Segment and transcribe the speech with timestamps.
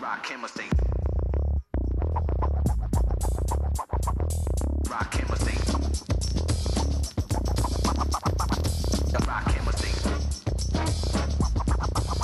[0.00, 0.64] Rock chemistry.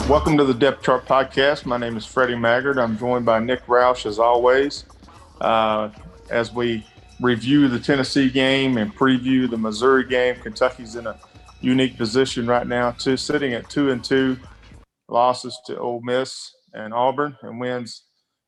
[0.09, 1.67] Welcome to the Depth Chart Podcast.
[1.67, 2.79] My name is Freddie Maggard.
[2.79, 4.85] I'm joined by Nick Roush as always.
[5.43, 5.91] Uh,
[6.31, 6.87] as we
[7.21, 11.19] review the Tennessee game and preview the Missouri game, Kentucky's in a
[11.61, 14.39] unique position right now, too, sitting at two and two,
[15.09, 18.03] losses to Ole Miss and Auburn, and wins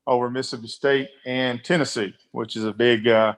[0.06, 3.34] over Mississippi State and Tennessee, which is a big, uh,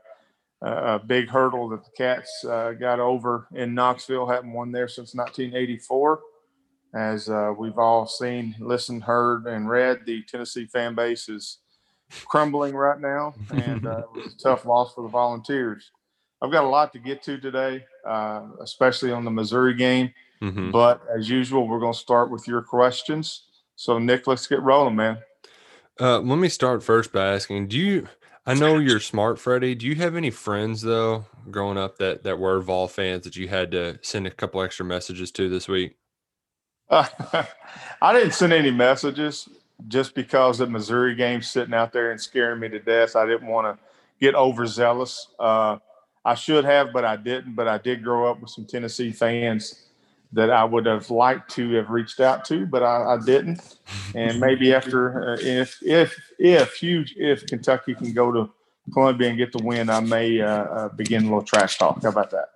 [0.63, 4.27] a big hurdle that the Cats uh, got over in Knoxville.
[4.27, 6.21] Haven't won there since 1984.
[6.93, 11.59] As uh, we've all seen, listened, heard, and read, the Tennessee fan base is
[12.27, 15.93] crumbling right now, and uh, it was a tough loss for the Volunteers.
[16.43, 20.13] I've got a lot to get to today, uh, especially on the Missouri game.
[20.43, 20.73] Mhm.
[20.73, 23.47] But as usual, we're going to start with your questions.
[23.81, 25.17] So, Nick, let's get rolling, man.
[25.99, 28.09] Uh, let me start first by asking: Do you?
[28.45, 29.75] I know you're smart, Freddie.
[29.75, 33.49] Do you have any friends though, growing up that that were Vol fans that you
[33.49, 35.97] had to send a couple extra messages to this week?
[36.91, 37.07] Uh,
[38.03, 39.49] I didn't send any messages
[39.89, 43.17] just because the Missouri game's sitting out there and scaring me to death.
[43.17, 43.83] I didn't want to
[44.21, 45.29] get overzealous.
[45.39, 45.79] Uh,
[46.23, 47.55] I should have, but I didn't.
[47.55, 49.87] But I did grow up with some Tennessee fans
[50.33, 53.79] that I would have liked to have reached out to, but I, I didn't.
[54.15, 58.51] And maybe after, uh, if if if huge if Kentucky can go to
[58.93, 62.03] Columbia and get the win, I may uh, uh, begin a little trash talk.
[62.03, 62.51] How about that?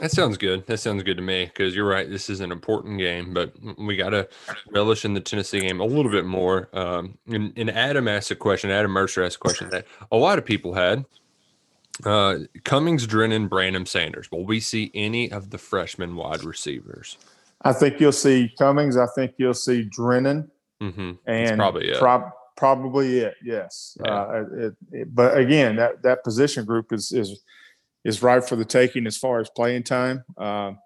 [0.00, 0.66] That sounds good.
[0.66, 2.08] That sounds good to me because you're right.
[2.08, 4.28] This is an important game, but we got to
[4.70, 6.68] relish in the Tennessee game a little bit more.
[6.72, 8.70] Um, and, and Adam asked a question.
[8.70, 11.04] Adam Mercer asked a question that a lot of people had.
[12.04, 14.30] Uh, Cummings, Drennan, Brandon Sanders.
[14.32, 17.18] Will we see any of the freshman wide receivers?
[17.62, 18.96] I think you'll see Cummings.
[18.96, 20.50] I think you'll see Drennan.
[20.82, 21.12] Mm-hmm.
[21.26, 21.98] and probably it.
[22.00, 23.34] prob- probably it.
[23.44, 24.12] Yes, Yeah.
[24.12, 27.40] uh, it, it, but again, that that position group is is
[28.04, 30.24] is ripe for the taking as far as playing time.
[30.36, 30.78] Um,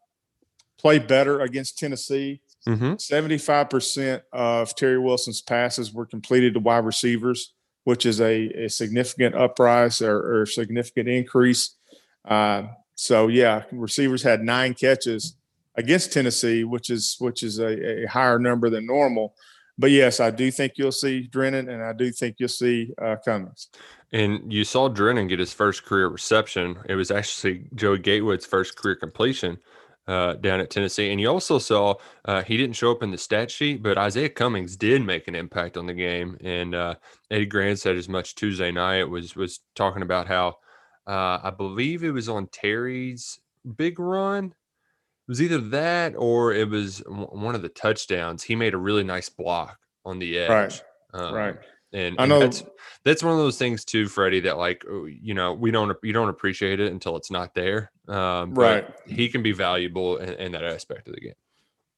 [0.79, 2.43] play better against Tennessee.
[2.69, 2.97] Mm-hmm.
[2.99, 7.55] Seventy-five percent of Terry Wilson's passes were completed to wide receivers,
[7.87, 11.77] which is a, a significant uprise or, or significant increase.
[12.25, 12.65] Uh,
[12.97, 15.37] so yeah, receivers had nine catches
[15.77, 19.37] against Tennessee, which is which is a, a higher number than normal.
[19.79, 23.17] But yes, I do think you'll see Drennan, and I do think you'll see uh,
[23.25, 23.69] Cummings.
[24.13, 26.77] And you saw Drennan get his first career reception.
[26.89, 29.59] It was actually Joey Gatewood's first career completion
[30.09, 31.11] uh, down at Tennessee.
[31.11, 31.95] And you also saw
[32.25, 35.35] uh, he didn't show up in the stat sheet, but Izayah Cummings did make an
[35.35, 36.37] impact on the game.
[36.43, 36.95] And uh,
[37.31, 40.59] Eddie Gran said as much Tuesday night was was talking about how
[41.07, 43.39] uh, I believe it was on Terry's
[43.77, 44.47] big run.
[44.47, 48.45] It was either that or it was one of the touchdowns.
[48.45, 50.49] He made a really nice block on the edge.
[50.51, 50.83] Right,
[51.15, 51.57] Um, right.
[51.93, 52.63] And, I and know- that's
[53.05, 54.41] that's one of those things too, Freddie.
[54.41, 57.91] That like oh, you know we don't you don't appreciate it until it's not there.
[58.09, 58.87] Um, Right.
[59.07, 61.35] He can be valuable in, in that aspect of the game.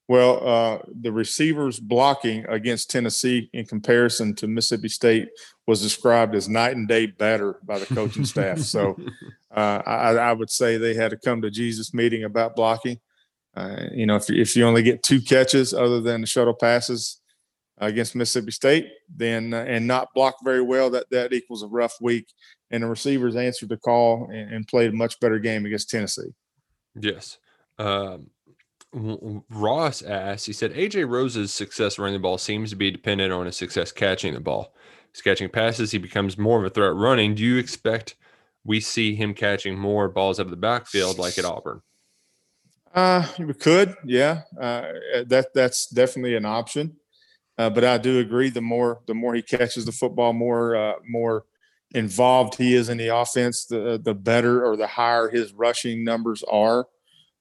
[0.09, 5.29] Well, uh, the receivers blocking against Tennessee in comparison to Mississippi State
[5.67, 8.61] was described as night and day better by the coaching staff.
[8.61, 8.97] So
[9.55, 12.99] uh, I, I would say they had to come to Jesus meeting about blocking.
[13.55, 16.55] Uh, you know, if, you- if you only get two catches other than the shuttle
[16.55, 17.21] passes
[17.77, 21.95] against Mississippi State, then uh, and not block very well, that that equals a rough
[22.01, 22.27] week.
[22.71, 26.35] And the receivers answered the call and, and played a much better game against Tennessee.
[26.99, 27.39] Yes.
[27.79, 28.31] Um,
[28.93, 33.47] Ross asked, he said, AJ Rose's success running the ball seems to be dependent on
[33.47, 34.75] his success catching the ball.
[35.13, 37.35] He's catching passes, he becomes more of a threat running.
[37.35, 38.17] Do you expect
[38.65, 41.83] we see him catching more balls out of the backfield like at Auburn?
[42.95, 44.43] Uh, we could, yeah.
[44.61, 44.93] Uh,
[45.27, 46.97] that that's definitely an option.
[47.59, 48.51] Uh, but I do agree.
[48.51, 51.45] The more the more he catches the football, more uh, more
[51.93, 56.43] involved he is in the offense, the the better or the higher his rushing numbers
[56.51, 56.87] are.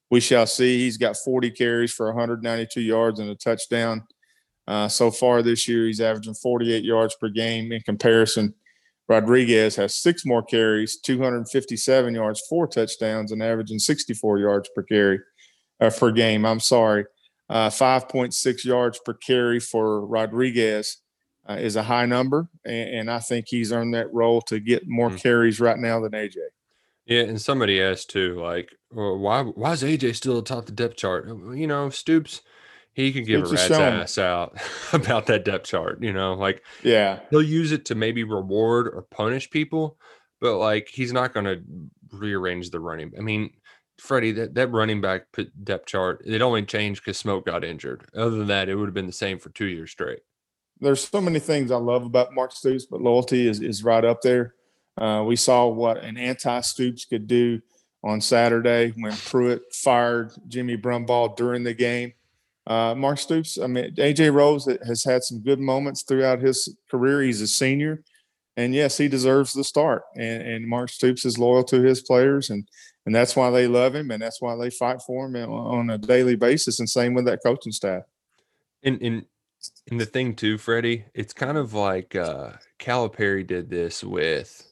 [0.09, 0.79] We shall see.
[0.79, 4.03] He's got 40 carries for 192 yards and a touchdown.
[4.65, 7.71] Uh, so far this year, he's averaging 48 yards per game.
[7.71, 8.53] In comparison,
[9.09, 15.19] Rodriguez has six more carries, 257 yards, four touchdowns, and averaging 64 yards per carry
[15.79, 16.45] uh, per game.
[16.45, 17.05] I'm sorry,
[17.49, 21.01] uh, 5.6 yards per carry for Rodriguez
[21.49, 24.87] uh, is a high number, and, and I think he's earned that role to get
[24.87, 25.21] more Mm.
[25.21, 26.37] carries right now than AJ.
[27.05, 30.97] Yeah, and somebody asked too, like, well, why why is AJ still atop the depth
[30.97, 31.27] chart?
[31.27, 32.41] You know, Stoops,
[32.93, 34.57] he could give Stoops a rat's ass out
[34.93, 36.03] about that depth chart.
[36.03, 39.97] You know, like Yeah, he'll use it to maybe reward or punish people,
[40.41, 41.61] but like he's not going to
[42.11, 43.13] rearrange the running.
[43.17, 43.51] I mean,
[43.99, 45.27] Freddie, that, that running back
[45.63, 48.05] depth chart, it only changed because Smoke got injured.
[48.15, 50.19] Other than that, it would have been the same for two years straight.
[50.79, 54.21] There's so many things I love about Mark Stoops, but loyalty is, is right up
[54.21, 54.53] there.
[54.97, 57.61] Uh, we saw what an anti Stoops could do
[58.03, 62.13] on Saturday when Pruitt fired Jimmy Brumbaugh during the game.
[62.65, 67.21] Uh, Mark Stoops, I mean, AJ Rose has had some good moments throughout his career.
[67.21, 68.03] He's a senior,
[68.57, 70.03] and yes, he deserves the start.
[70.15, 72.67] And, and Mark Stoops is loyal to his players, and
[73.05, 75.97] and that's why they love him, and that's why they fight for him on a
[75.97, 76.79] daily basis.
[76.79, 78.03] And same with that coaching staff.
[78.83, 79.25] And and
[79.89, 84.67] and the thing too, Freddie, it's kind of like uh, Calipari did this with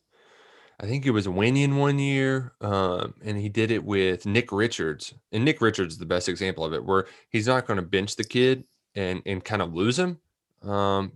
[0.79, 5.13] I think it was Wenyen one year, um, and he did it with Nick Richards.
[5.31, 8.15] And Nick Richards is the best example of it, where he's not going to bench
[8.15, 10.19] the kid and and kind of lose him,
[10.63, 11.13] um,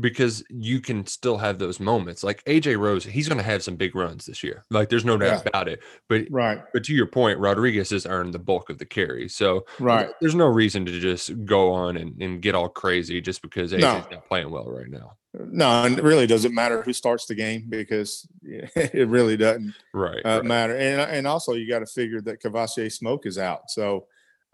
[0.00, 2.22] because you can still have those moments.
[2.22, 4.64] Like AJ Rose, he's going to have some big runs this year.
[4.70, 5.48] Like there's no doubt Yeah.
[5.48, 5.80] about it.
[6.08, 6.60] But Right.
[6.72, 9.28] but to your point, Rodriguez has earned the bulk of the carry.
[9.28, 10.10] So Right.
[10.20, 13.80] there's no reason to just go on and, and get all crazy just because AJ's
[13.82, 14.04] No.
[14.10, 15.16] not playing well right now.
[15.34, 20.20] No, and it really doesn't matter who starts the game because it really doesn't Right.
[20.24, 20.44] uh, right.
[20.44, 20.76] matter.
[20.76, 24.06] And and also you got to figure that Kavosiey Smoke is out, so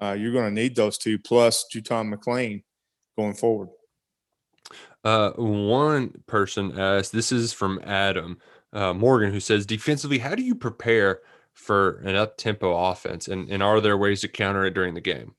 [0.02, 2.62] uh, you're going to need those two plus JuTahn McClain
[3.16, 3.68] going forward.
[5.04, 8.38] Uh, one person asked, this is from Adam
[8.72, 11.20] uh, Morgan, who says, defensively, how do you prepare
[11.52, 13.28] for an up tempo offense?
[13.28, 15.34] And, and are there ways to counter it during the game?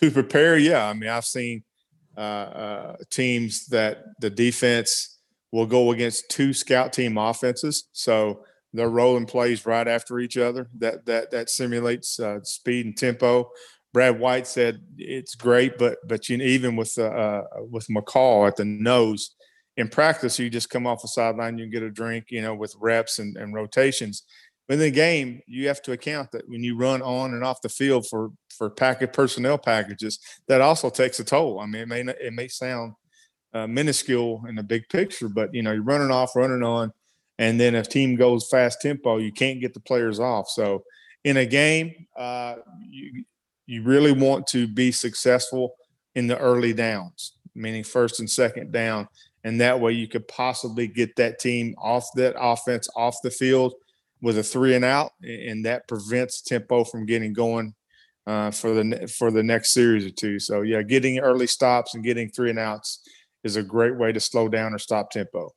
[0.00, 0.86] To prepare, yeah.
[0.86, 1.62] I mean, I've seen
[2.16, 5.18] uh, uh, teams that the defense
[5.52, 10.68] will go against two scout team offenses, so they're rolling plays right after each other.
[10.78, 13.50] That that that simulates uh, speed and tempo.
[13.92, 18.64] Brad White said it's great, but but you even with uh, with McCall at the
[18.64, 19.34] nose
[19.76, 22.54] in practice, you just come off the sideline, you can get a drink, you know,
[22.54, 24.22] with reps and, and rotations.
[24.68, 27.62] But in the game, you have to account that when you run on and off
[27.62, 30.18] the field for for packet personnel packages,
[30.48, 31.60] that also takes a toll.
[31.60, 32.94] I mean, it may it may sound
[33.52, 36.92] uh, minuscule in the big picture, but you know, you're running off, running on,
[37.38, 40.48] and then if team goes fast tempo, you can't get the players off.
[40.48, 40.84] So
[41.24, 42.56] in a game, uh,
[42.88, 43.24] you
[43.66, 45.74] you really want to be successful
[46.14, 49.08] in the early downs, meaning first and second down,
[49.44, 53.74] and that way you could possibly get that team off that offense off the field
[54.20, 57.74] with a three and out, and that prevents tempo from getting going
[58.26, 60.38] uh, for the for the next series or two.
[60.38, 63.02] So yeah, getting early stops and getting three and outs
[63.44, 65.50] is a great way to slow down or stop tempo.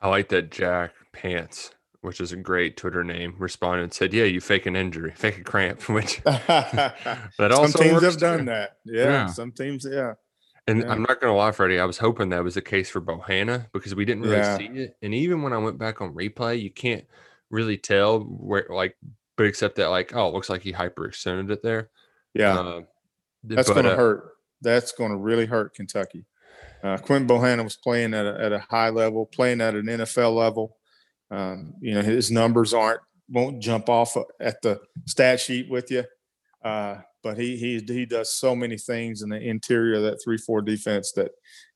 [0.00, 1.70] I like that Jack Pants,
[2.08, 5.36] which is a great Twitter name, responded and said, Yeah, you fake an injury, fake
[5.38, 6.94] a cramp, which that
[7.36, 8.78] some also teams works have done that.
[8.86, 9.26] Yeah, Yeah.
[9.26, 10.14] some teams, yeah.
[10.66, 10.90] And Yeah.
[10.90, 13.94] I'm not gonna lie, Freddie, I was hoping that was the case for Bohanna because
[13.94, 14.56] we didn't really Yeah.
[14.56, 14.96] see it.
[15.02, 17.04] And even when I went back on replay, you can't
[17.50, 18.96] really tell where like
[19.36, 21.90] but except that like, oh, it looks like he hyperextended it there.
[22.32, 22.80] Yeah, Uh,
[23.44, 24.30] that's but, going to uh, hurt.
[24.62, 26.24] That's going to really hurt Kentucky.
[26.82, 30.34] Uh, Quinn Bohanna was playing at a, at a high level, playing at an NFL
[30.34, 30.77] level.
[31.30, 36.04] Um, you know, his numbers aren't won't jump off at the stat sheet with you,
[36.64, 40.38] uh, but he he he does so many things in the interior of that three
[40.38, 41.32] four defense that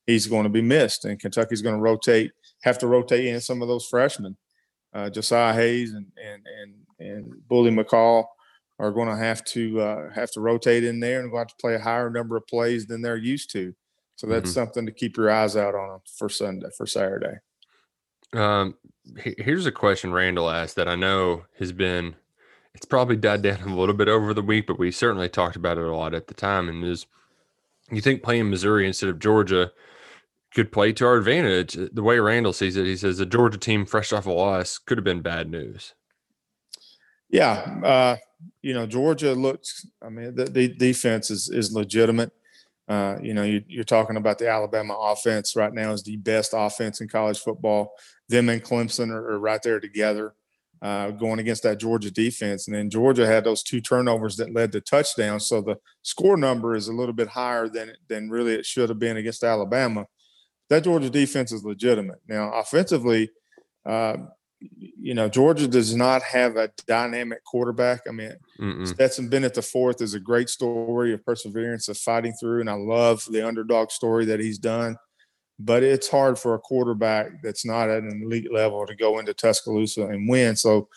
[0.07, 2.31] he's going to be missed, and Kentucky's going to rotate,
[2.63, 4.35] have to rotate in some of those freshmen.
[4.93, 8.25] Uh, Josiah Hayes and and and and Bully McCall
[8.79, 11.55] are going to have to uh, have to rotate in there and go have to
[11.61, 13.73] play a higher number of plays than they're used to.
[14.15, 14.53] So that's Mhm.
[14.53, 17.37] something to keep your eyes out on for Sunday for Saturday.
[18.33, 18.75] Um,
[19.17, 22.15] here's a question Randall asked that I know has been,
[22.73, 25.77] it's probably died down a little bit over the week, but we certainly talked about
[25.77, 26.69] it a lot at the time.
[26.69, 27.05] And is,
[27.91, 29.71] you think playing Missouri instead of Georgia
[30.53, 31.73] could play to our advantage?
[31.73, 34.97] The way Randall sees it, he says the Georgia team fresh off a loss could
[34.97, 35.93] have been bad news.
[37.29, 37.53] Yeah,
[37.83, 38.17] uh,
[38.61, 39.87] you know Georgia looks.
[40.03, 42.31] I mean, the, the defense is is legitimate.
[42.87, 46.53] Uh, you know, you, you're talking about the Alabama offense right now is the best
[46.55, 47.93] offense in college football.
[48.33, 50.33] Them and Clemson are, are right there together,
[50.81, 52.67] uh, going against that Georgia defense.
[52.67, 56.73] And then Georgia had those two turnovers that led to touchdowns, so the score number
[56.73, 60.07] is a little bit higher than than really it should have been against Alabama.
[60.69, 62.21] That Georgia defense is legitimate.
[62.27, 63.29] Now, offensively,
[63.85, 64.17] uh,
[64.59, 68.01] you know, Georgia does not have a dynamic quarterback.
[68.07, 68.87] I mean, Mm-mm.
[68.87, 72.73] Stetson Bennett the fourth is a great story of perseverance of fighting through, and I
[72.73, 74.97] love the underdog story that he's done.
[75.65, 79.33] But it's hard for a quarterback that's not at an elite level to go into
[79.33, 80.55] Tuscaloosa and win.
[80.55, 80.89] So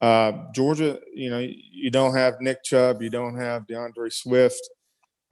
[0.00, 4.60] uh, Georgia, you know, you don't have Nick Chubb, you don't have D'Andre Swift,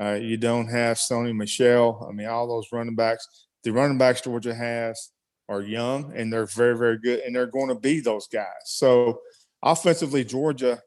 [0.00, 2.06] uh, you don't have Sony Michel.
[2.08, 3.46] I mean, all those running backs.
[3.64, 5.11] The running backs Georgia has
[5.49, 8.46] are young and they're very, very good, and they're going to be those guys.
[8.64, 9.20] So
[9.62, 10.80] offensively, Georgia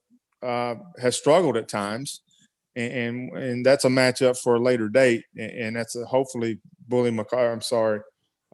[0.44, 2.22] uh, has struggled at times,
[2.76, 6.60] and and, and that's a matchup for a later date, and, and that's a hopefully
[6.88, 7.52] Bully McCar.
[7.52, 8.02] I'm sorry,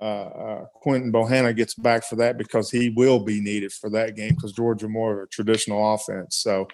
[0.01, 4.16] uh, uh, Quinton Bohanna gets back for that because he will be needed for that
[4.16, 6.38] game because Georgia more of a traditional offense.
[6.38, 6.68] So,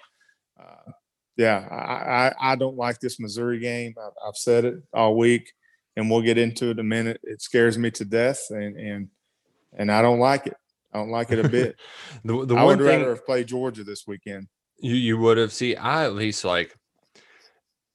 [0.58, 0.92] uh,
[1.36, 3.94] yeah, I, I, I don't like this Missouri game.
[4.00, 5.52] I've, I've said it all week,
[5.96, 7.20] and we'll get into it in a minute.
[7.22, 9.08] It scares me to death, and and
[9.76, 10.56] and I don't like it.
[10.94, 11.76] I don't like it a bit.
[12.24, 14.48] the the I would thing rather have played Georgia this weekend.
[14.78, 16.74] you you would have see I at least like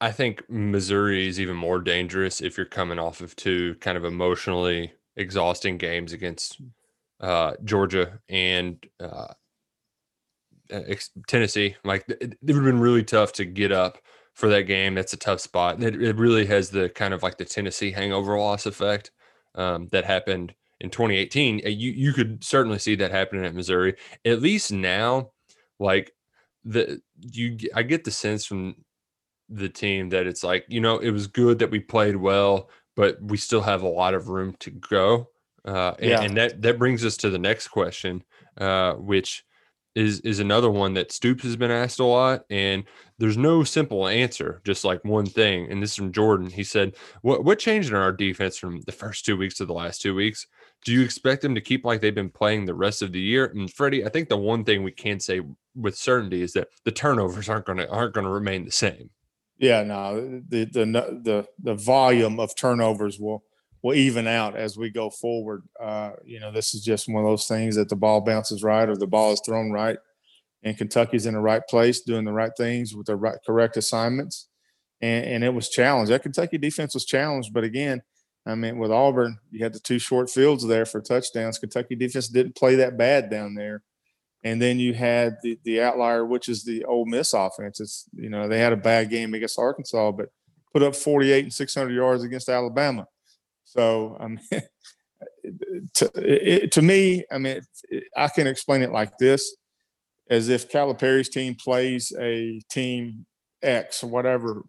[0.02, 4.04] I think Missouri is even more dangerous if you're coming off of two kind of
[4.06, 6.60] emotionally exhausting games against
[7.22, 9.34] uh, Georgia and uh,
[11.28, 11.76] Tennessee.
[11.84, 13.98] Like it, it would have been really tough to get up
[14.34, 14.96] for that game.
[14.96, 15.82] That's a tough spot.
[15.82, 19.12] It, it really has the kind of like the Tennessee hangover loss effect
[19.56, 21.62] um, that happened in 2018.
[21.66, 23.96] Uh, You you could certainly see that happening at Missouri.
[24.26, 25.32] At least now,
[25.80, 26.14] like
[26.64, 28.76] the you I get the sense from
[29.54, 33.22] the team that it's like, you know, it was good that we played well, but
[33.22, 35.30] we still have a lot of room to go.
[35.66, 36.22] Uh, and, Yeah.
[36.22, 38.24] and that that brings us to the next question,
[38.58, 39.46] uh, which
[39.96, 42.84] is is another one that Stoops has been asked a lot, and
[43.20, 45.72] there's no simple answer, just like one thing.
[45.72, 46.50] And this is from Jordan.
[46.50, 49.74] He said, "What what changed in our defense from the first two weeks to the
[49.74, 50.48] last two weeks?
[50.84, 53.46] Do you expect them to keep like they've been playing the rest of the year?"
[53.46, 55.42] And Freddie, I think the one thing we can say
[55.76, 59.12] with certainty is that the turnovers aren't going to aren't going to remain the same.
[59.58, 60.86] Yeah, no, the the
[61.24, 63.44] the the volume of turnovers will
[63.84, 65.64] will even out as we go forward.
[65.80, 68.90] Uh, you know, this is just one of those things that the ball bounces right
[68.90, 69.98] or the ball is thrown right,
[70.64, 74.50] and Kentucky's in the right place, doing the right things with the right correct assignments,
[75.02, 76.12] and and it was challenged.
[76.12, 78.02] That Kentucky defense was challenged, but again,
[78.46, 81.60] I mean, with Auburn, you had the two short fields there for touchdowns.
[81.60, 83.84] Kentucky defense didn't play that bad down there.
[84.44, 87.80] And then you had the, the outlier, which is the Ole Miss offense.
[87.80, 90.30] It's you know they had a bad game against Arkansas, but
[90.74, 93.08] put up 48 and 600 yards against Alabama.
[93.64, 94.40] So I mean,
[95.94, 99.56] to, it, to me, I mean, it, I can explain it like this:
[100.30, 103.26] as if Calipari's team plays a team
[103.62, 104.64] X or whatever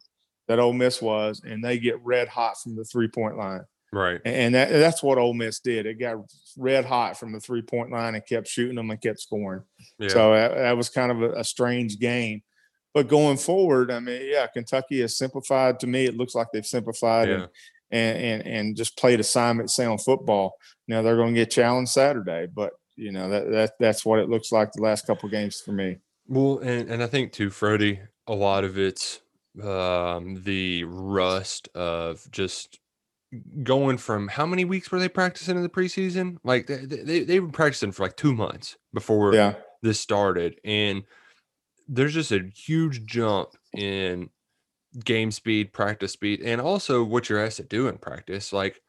[0.47, 3.63] that Ole Miss was, and they get red hot from the three point line.
[3.95, 4.21] Right.
[4.25, 5.87] And that, that's what Ole Miss did.
[5.87, 6.17] It got
[6.57, 9.63] red hot from the three point line and kept shooting them and kept scoring.
[9.99, 10.09] Yeah.
[10.09, 12.43] So that, that was kind of a, a strange game.
[12.93, 15.81] But going forward, I mean, yeah, Kentucky has simplified.
[15.81, 17.35] To me, it looks like they've simplified yeah.
[17.35, 17.49] and,
[17.91, 20.55] and and and just played assignment sound football.
[20.87, 24.29] Now they're going to get challenged Saturday, but you know that that that's what it
[24.29, 25.99] looks like the last couple games for me.
[26.29, 29.21] Well, and, and I think too, Freddie, a lot of it's
[29.63, 32.79] um, the rust of just
[33.63, 36.39] going from how many weeks were they practicing in the preseason?
[36.45, 40.61] Like they, they, they were practicing for like two months before Yeah, this started.
[40.65, 41.05] And
[41.89, 44.31] there's just a huge jump in
[45.05, 48.53] game speed, practice speed, and also what you're asked to do in practice.
[48.53, 48.81] Like,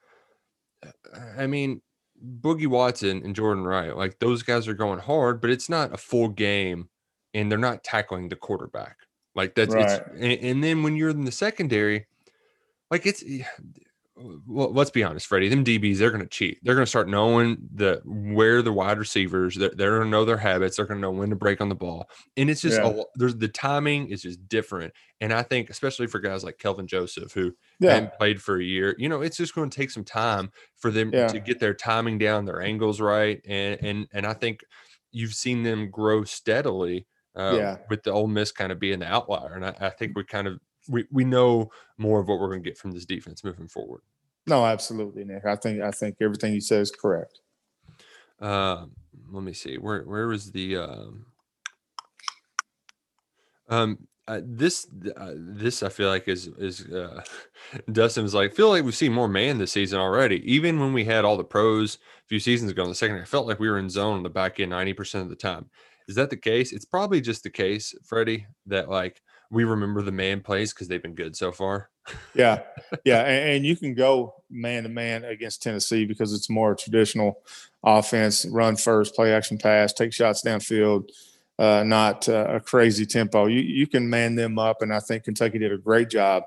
[1.38, 1.82] I mean,
[2.24, 5.98] Boogie Watson and Jordan Wright, like those guys are going hard, but it's not a
[5.98, 6.90] full game
[7.34, 8.98] and they're not tackling the quarterback.
[9.36, 12.08] Like that's it's and, and then when you're in the secondary,
[12.90, 13.24] like it's
[14.18, 15.50] well, let's be honest, Freddie.
[15.50, 16.60] Them DBs, they're going to cheat.
[16.64, 19.56] They're going to start knowing the where the wide receivers.
[19.56, 20.78] They're, they're going to know their habits.
[20.78, 22.86] They're going to know when to break on the ball, and it's just Yeah.
[22.88, 24.94] lo- there's the timing is just different.
[25.22, 28.64] And I think, especially for guys like Kelvin Joseph, who yeah, hadn't played for a
[28.64, 31.28] year, you know, it's just going to take some time for them Yeah.
[31.28, 34.62] to get their timing down, their angles right, and and and I think
[35.12, 37.06] you've seen them grow steadily.
[37.38, 37.78] Uh, Yeah.
[37.90, 40.48] with the Ole Miss kind of being the outlier, and I, I think we kind
[40.48, 40.58] of
[40.88, 44.02] we we know more of what we're going to get from this defense moving forward.
[44.48, 45.46] no, absolutely, Nick.
[45.46, 47.40] I think I think everything you said is correct.
[48.40, 48.92] Um,
[49.32, 51.26] let me see where where was the um,
[53.70, 57.22] um uh, this uh, this I feel like is is uh,
[57.92, 60.42] Dustin was like feel like we've seen more man this season already.
[60.52, 63.26] Even when we had all the pros a few seasons ago in the second, I
[63.26, 65.70] felt like we were in zone on the back end ninety percent of the time.
[66.08, 66.74] Is that the case?
[66.74, 69.22] It's probably just the case, Freddie, that like
[69.56, 71.90] we remember the man plays because they've been good so far.
[72.34, 72.64] Yeah,
[73.06, 77.42] yeah, and, and you can go man to man against Tennessee because it's more traditional
[77.84, 81.10] offense: run first, play action pass, take shots downfield,
[81.58, 83.46] uh, not uh, a crazy tempo.
[83.46, 86.44] You you can man them up, and I think Kentucky did a great job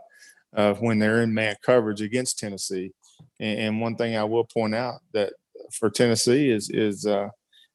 [0.55, 2.93] uh, when they're in man coverage against Tennessee.
[3.41, 5.33] And, and one thing I will point out that
[5.73, 7.31] for Tennessee is is uh,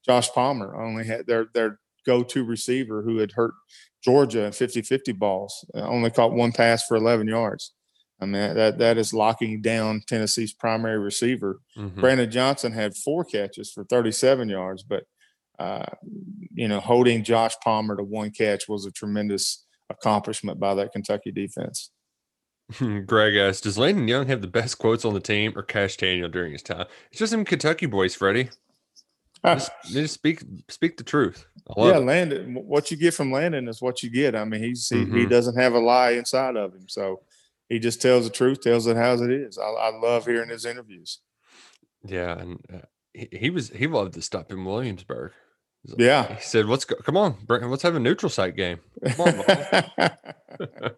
[0.06, 3.54] Josh Palmer only had their their go to receiver who had hurt
[4.04, 5.66] Georgia in 50-50 balls.
[5.76, 7.74] Uh, only caught one pass for 11 yards.
[8.22, 11.60] I mean that that is locking down Tennessee's primary receiver.
[11.78, 11.96] Mhm.
[11.96, 15.04] Brandon Johnson had four catches for 37 yards, but
[15.60, 15.86] uh,
[16.54, 21.32] you know holding Josh Palmer to one catch was a tremendous accomplishment by that Kentucky
[21.32, 21.92] defense.
[23.06, 26.30] Greg asked, "Does Landon Young have the best quotes on the team, or Kash Daniel
[26.30, 28.50] during his time?" It's just some Kentucky boys, Freddie.
[29.46, 31.46] Just, just speak speak the truth.
[31.76, 32.06] I love yeah, it.
[32.06, 32.54] Landon.
[32.56, 34.36] What you get from Landon is what you get.
[34.36, 35.30] I mean, he's he, he Mhm.
[35.30, 37.22] doesn't have a lie inside of him, so
[37.70, 39.58] he just tells the truth, tells it as it is.
[39.58, 41.20] I, I love hearing his interviews.
[42.06, 42.78] Yeah, and uh,
[43.14, 45.32] he, he was he loved the stop in Williamsburg.
[45.88, 46.36] Like- Yeah.
[46.36, 46.96] He said, "Let's go.
[46.98, 50.12] Come on, let's have a neutral site game." Come on,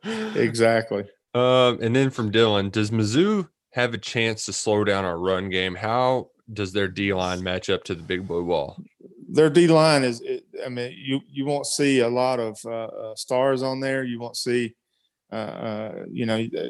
[0.35, 1.05] exactly.
[1.35, 5.49] Um, and then from Dylan, does Mizzou have a chance to slow down our run
[5.49, 5.75] game?
[5.75, 8.77] How does their D line match up to the Big Blue Wall?
[9.27, 10.21] Their D line is,
[10.63, 14.03] I mean, you you won't see a lot of uh, uh, stars on there.
[14.03, 14.75] You won't see,
[15.31, 16.67] uh, uh, you know, uh,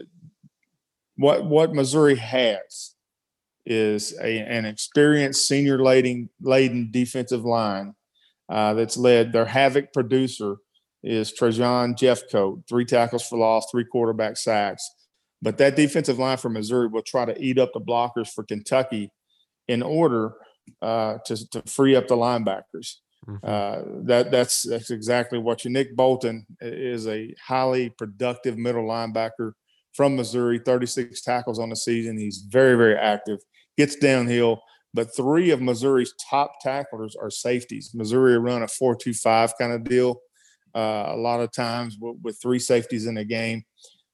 [1.18, 2.96] what what Missouri has
[3.66, 7.94] is a, an experienced senior laden laden defensive line
[8.50, 9.34] uh, that's led.
[9.34, 10.58] Their havoc producer
[11.04, 14.90] is Trajan Jeffcoat, three tackles for loss, three quarterback sacks.
[15.42, 19.12] But that defensive line for Missouri will try to eat up the blockers for Kentucky
[19.68, 20.34] in order
[20.82, 22.96] uh, to, to free up the linebackers.
[23.28, 23.40] Mhm.
[23.44, 25.72] Uh, that that's that's exactly what you.
[25.72, 29.54] Nick Bolton is a highly productive middle linebacker
[29.94, 30.60] from Missouri.
[30.64, 32.18] Thirty six tackles on the season.
[32.18, 33.40] He's very very active.
[33.78, 34.62] Gets downhill.
[34.94, 37.92] But three of Missouri's top tacklers are safeties.
[37.94, 40.22] Missouri run a four two five kind of deal.
[40.76, 43.64] Uh, a lot of times with, with three safeties in a game.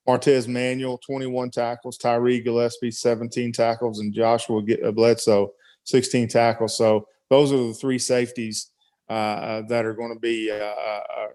[0.07, 1.97] Martez Manuel, 21 tackles.
[1.97, 3.99] Tyree Gillespie, 17 tackles.
[3.99, 5.51] And Joshua uh, Bledsoe,
[5.85, 6.77] 16 tackles.
[6.77, 8.71] So those are the three safeties
[9.09, 11.27] uh, uh, that are going to be uh, uh, uh,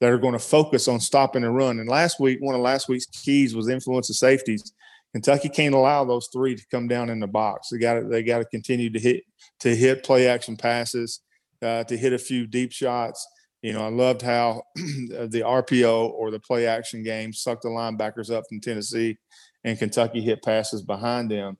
[0.00, 1.80] that are going to focus on stopping the run.
[1.80, 4.72] And last week, one of last week's keys was influence of safeties.
[5.12, 7.68] Kentucky can't allow those three to come down in the box.
[7.68, 9.22] They got to they got to continue to hit
[9.60, 11.20] to hit play action passes,
[11.62, 13.26] uh, to hit a few deep shots.
[13.64, 18.30] You know, I loved how the RPO or the play action game sucked the linebackers
[18.30, 19.16] up from Tennessee,
[19.64, 21.56] and Kentucky hit passes behind them.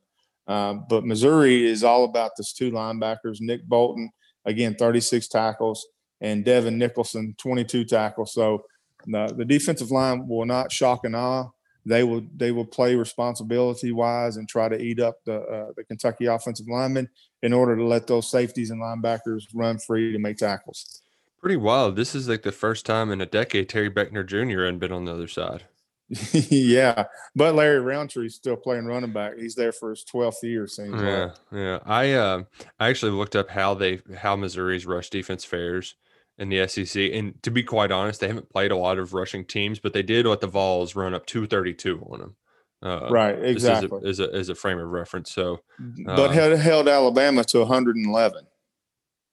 [0.46, 3.38] Um, but Missouri is all about this two linebackers.
[3.40, 4.10] Nick Bolton,
[4.44, 5.86] again, 36 tackles,
[6.20, 8.34] and Devin Nicholson, 22 tackles.
[8.34, 8.66] So
[9.06, 11.48] the, the defensive line will not shock and awe.
[11.86, 15.84] They will they will play responsibility wise and try to eat up the uh, the
[15.84, 17.08] Kentucky offensive linemen
[17.42, 21.00] in order to let those safeties and linebackers run free to make tackles.
[21.44, 21.94] Pretty wild.
[21.94, 24.64] This is like the first time in a decade Terry Beckner Jr.
[24.64, 25.64] hadn't been on the other side.
[26.32, 27.04] yeah,
[27.36, 29.34] but Larry Rountree's still playing running back.
[29.36, 30.66] He's there for his 12th year.
[30.66, 31.34] Seems Yeah, like.
[31.52, 31.78] yeah.
[31.84, 32.42] I uh,
[32.80, 35.96] I actually looked up how they how Missouri's rush defense fares
[36.38, 39.44] in the SEC, and to be quite honest, they haven't played a lot of rushing
[39.44, 42.36] teams, but they did let the Vols run up two thirty two on them.
[42.82, 44.00] Uh, Right, exactly.
[44.08, 45.32] As a, as a a frame of reference.
[45.32, 45.60] So
[46.06, 48.46] but uh, held, held Alabama to 111.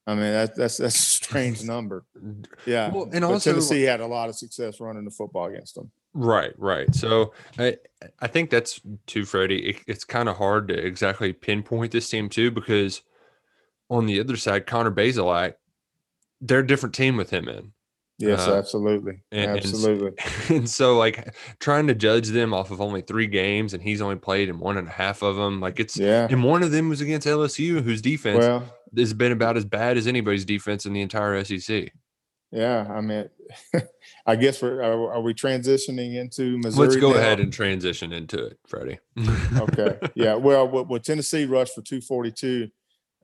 [0.06, 2.04] I mean, that, that's that's a strange number.
[2.66, 5.74] Yeah, Well, and but also- Tennessee had a lot of success running the football against
[5.74, 5.90] them.
[6.14, 6.94] Right, right.
[6.94, 7.76] So I
[8.20, 9.70] I think that's too, Freddie.
[9.70, 13.02] It, it's kind of hard to exactly pinpoint this team too, because
[13.88, 15.54] on the other side, Connor Bazelak,
[16.40, 17.72] they're a different team with him in.
[18.22, 20.12] Yes, Uh, absolutely, and- and absolutely.
[20.56, 24.16] and so like trying to judge them off of only three games and he's only
[24.16, 26.28] played in one and a half of them like it's yeah.
[26.30, 28.62] and one of them was against lsu whose defense Well,
[28.96, 31.92] has been about as bad as anybody's defense in the entire sec
[32.54, 32.86] yeah.
[32.90, 33.30] I mean,
[34.26, 36.86] I guess we're are, are we transitioning into Missouri?
[36.88, 37.18] let's go now?
[37.18, 38.98] ahead and transition into it freddie
[39.56, 39.98] okay.
[40.14, 40.34] Yeah.
[40.34, 42.68] Well, with, with Tennessee rushed for 242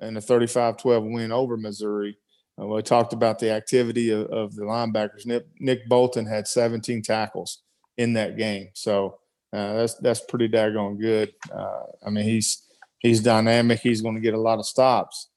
[0.01, 2.17] and a 35-12 win over Missouri.
[2.61, 5.27] Uh, we talked about the activity of, of the linebackers.
[5.27, 7.63] Nick, Nick Bolton had 17 tackles
[7.97, 9.19] in that game, so
[9.53, 11.33] uh, that's that's pretty daggone good.
[11.53, 12.63] Uh, I mean, he's
[12.99, 13.81] he's dynamic.
[13.81, 15.29] He's going to get a lot of stops,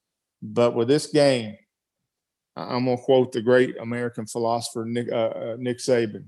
[0.42, 1.56] but with this game,
[2.56, 6.28] I'm going to quote the great American philosopher Nick uh, uh, Nick Saban.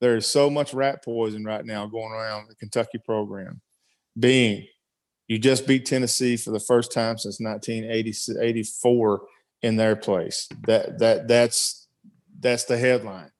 [0.00, 3.60] There is so much rat poison right now going around the Kentucky program
[4.18, 4.66] being
[5.28, 9.22] you just beat Tennessee for the first time since 1984
[9.62, 10.48] in their place.
[10.66, 11.88] That that that's
[12.40, 13.30] that's the headline.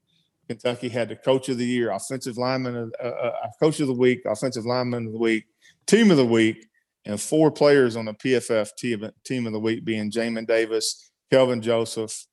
[0.49, 3.93] Kentucky had the coach of the year, offensive lineman, of, uh, uh, coach of the
[3.93, 5.45] week, offensive lineman of the week,
[5.87, 6.67] team of the week,
[7.05, 11.61] and four players on the PFF team, team of the week being Jamin Davis, Kelvin
[11.61, 12.27] Joseph,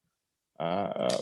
[0.60, 1.21] uh, uh,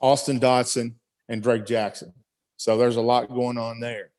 [0.00, 0.96] Austin Dodson,
[1.28, 2.12] and Drake Jackson.
[2.58, 4.10] So there's a lot going on there.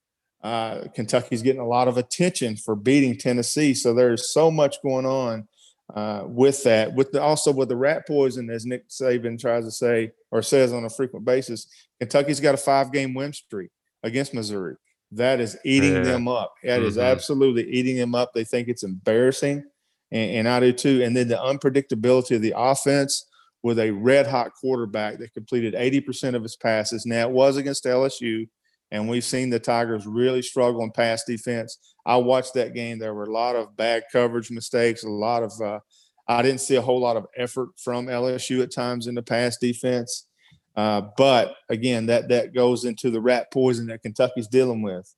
[0.44, 3.74] Uh, Kentucky's getting a lot of attention for beating Tennessee.
[3.74, 5.48] So there's so much going on
[5.94, 6.94] uh, with that.
[6.94, 10.74] With the, also with the rat poison, as Nick Saban tries to say or says
[10.74, 11.68] on a frequent basis,
[12.00, 13.70] Kentucky's got a five game win streak
[14.04, 14.76] against Missouri.
[15.12, 16.02] That is eating Yeah.
[16.04, 16.54] them up.
[16.64, 17.04] That is Mhm.
[17.04, 18.34] absolutely eating them up.
[18.34, 19.64] They think it's embarrassing,
[20.12, 21.04] and, and I do too.
[21.04, 23.28] And then the unpredictability of the offense
[23.64, 27.06] with a red hot quarterback that completed 80% of his passes.
[27.06, 28.48] Now, it was against LSU,
[28.92, 31.78] and we've seen the Tigers really struggle in pass defense.
[32.06, 33.00] I watched that game.
[33.00, 35.80] There were a lot of bad coverage mistakes, a lot of, uh,
[36.28, 39.58] I didn't see a whole lot of effort from LSU at times in the pass
[39.58, 40.28] defense.
[40.76, 45.14] Uh, but again, that that goes into the rat poison that Kentucky's dealing with.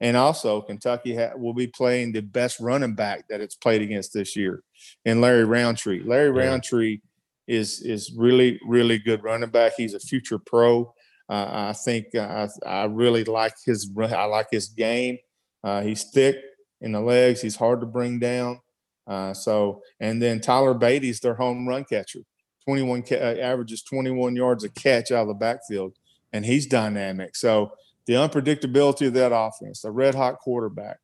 [0.00, 4.12] And also, Kentucky ha- will be playing the best running back that it's played against
[4.12, 4.62] this year,
[5.04, 6.02] in Larry Rountree.
[6.02, 6.48] Larry Yeah.
[6.48, 7.00] Rountree
[7.46, 9.72] is is really really good running back.
[9.76, 10.92] He's a future pro.
[11.28, 15.18] I think uh, I, I really like his I like his game.
[15.64, 16.36] Uh, he's thick
[16.80, 17.40] in the legs.
[17.40, 18.60] He's hard to bring down.
[19.06, 22.20] Uh, so and then Tyler Badie's their home run catcher.
[22.64, 25.94] 21 ca- averages 21 yards a catch out of the backfield,
[26.32, 27.34] and he's dynamic.
[27.34, 27.72] So
[28.06, 30.98] the unpredictability of that offense, the red hot quarterback.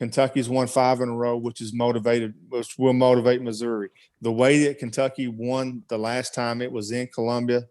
[0.00, 3.90] Kentucky's won five in a row, which is motivated, which will motivate Missouri.
[4.20, 7.62] The way that Kentucky won the last time it was in Columbia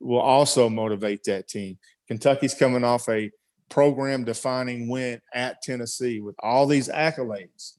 [0.00, 1.78] will also motivate that team.
[2.06, 3.30] Kentucky's coming off a
[3.68, 7.74] program defining win at Tennessee with all these accolades.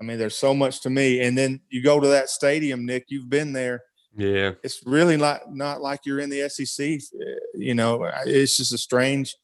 [0.00, 1.20] I mean, there's so much to me.
[1.20, 3.82] And then you go to that stadium, Nick, you've been there
[4.16, 4.52] Yeah.
[4.62, 7.00] it's really not not like you're in the SEC.
[7.20, 9.36] uh, You know, it's just a strange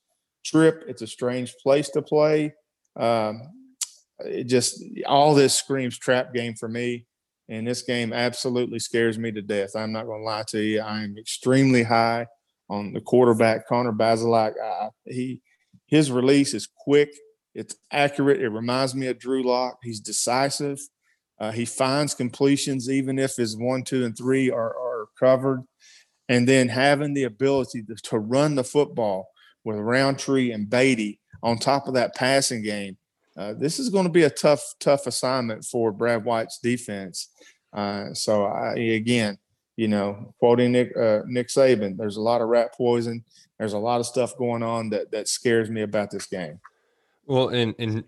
[0.45, 0.85] trip.
[0.87, 2.55] It's a strange place to play.
[2.97, 3.43] Um,
[4.21, 7.05] it just all this screams trap game for me,
[7.49, 9.77] and this game absolutely scares me to death.
[9.77, 10.81] I'm not going to lie to you.
[10.81, 12.27] I am extremely high
[12.71, 14.55] on the quarterback Connor Bazelak.
[15.05, 15.41] He
[15.87, 17.15] his release is quick.
[17.55, 18.41] It's accurate.
[18.41, 19.79] It reminds me of Drew Lock.
[19.83, 20.81] He's decisive.
[21.39, 25.63] Uh, he finds completions even if his one, two, and three are, are covered.
[26.29, 29.29] And then having the ability to, to run the football
[29.65, 32.97] with Rountree and Badie on top of that passing game.
[33.37, 37.31] Uh, this is going to be a tough, tough assignment for Brad White's defense.
[37.73, 39.39] Uh, so I, again,
[39.77, 43.25] you know, quoting Nick uh, Nick Saban, there's a lot of rat poison.
[43.59, 46.61] There's a lot of stuff going on that that scares me about this game.
[47.27, 48.05] Well, and and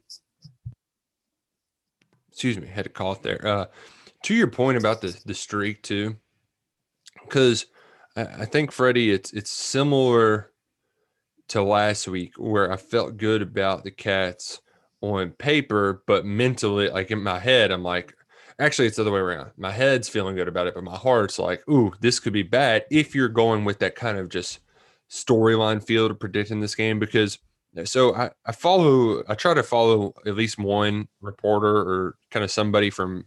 [2.30, 3.44] excuse me, had a cough there.
[3.44, 3.66] Uh,
[4.24, 6.16] to your point about the the streak too,
[7.24, 7.66] because
[8.16, 10.52] I, I think Freddie, it's it's similar
[11.48, 14.60] to last week where I felt good about the Cats
[15.00, 18.14] on paper, but mentally, like in my head, I'm like,
[18.58, 19.50] actually, it's the other way around.
[19.56, 22.84] My head's feeling good about it, but my heart's like, ooh, this could be bad
[22.90, 24.60] if you're going with that kind of just
[25.10, 27.38] storyline feel to predicting this game because
[27.76, 32.42] uh, so I, I follow i try to follow at least one reporter or kind
[32.44, 33.24] of somebody from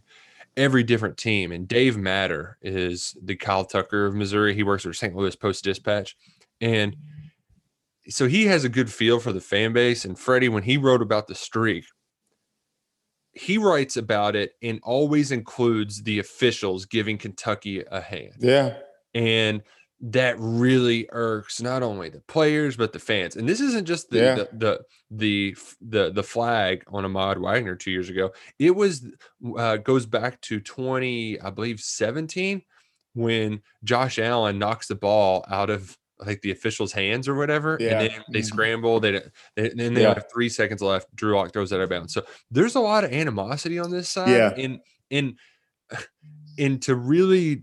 [0.56, 4.92] every different team and dave matter is the kyle tucker of missouri he works for
[4.92, 6.16] st louis post dispatch
[6.60, 6.96] and
[8.08, 11.02] so he has a good feel for the fan base and freddie when he wrote
[11.02, 11.84] about the streak
[13.32, 18.76] he writes about it and always includes the officials giving kentucky a hand Yeah,
[19.14, 19.62] and
[20.02, 23.36] that really irks not only the players but the fans.
[23.36, 24.34] And this isn't just the Yeah.
[24.34, 28.32] the, the the the the flag on Ahmad Wagner two years ago.
[28.58, 29.04] It was
[29.58, 32.62] uh, goes back to twenty, I believe, seventeen,
[33.12, 38.00] when Josh Allen knocks the ball out of like the official's hands or whatever, Yeah.
[38.00, 38.44] and then they Mhm.
[38.44, 39.00] scramble.
[39.00, 39.24] They, don't-
[39.56, 40.14] they then they Yeah.
[40.14, 41.14] have three seconds left.
[41.14, 42.12] Drew Lock throws that out of bounds.
[42.14, 44.30] So there's a lot of animosity on this side.
[44.30, 44.52] Yeah.
[44.56, 44.80] and
[45.10, 45.38] and
[46.58, 47.62] and to really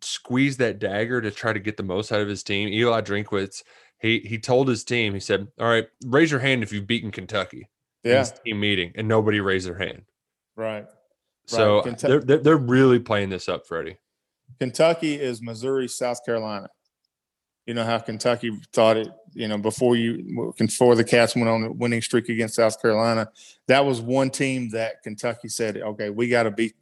[0.00, 2.68] squeeze that dagger to try to get the most out of his team.
[2.68, 3.62] Eli Drinkwitz,
[4.00, 7.10] he he told his team, he said, "All right, raise your hand if you've beaten
[7.10, 7.68] Kentucky."
[8.04, 10.02] in yeah, team meeting, and nobody raised their hand.
[10.56, 10.86] right.
[11.46, 13.96] So Kentuck- they're, they're they're really playing this up, Freddie.
[14.58, 16.68] Kentucky is Missouri, South Carolina.
[17.66, 21.62] You know how Kentucky thought it, you know, before you before the Cats went on
[21.64, 23.28] a winning streak against South Carolina,
[23.68, 26.74] that was one team that Kentucky said, okay, we got to beat,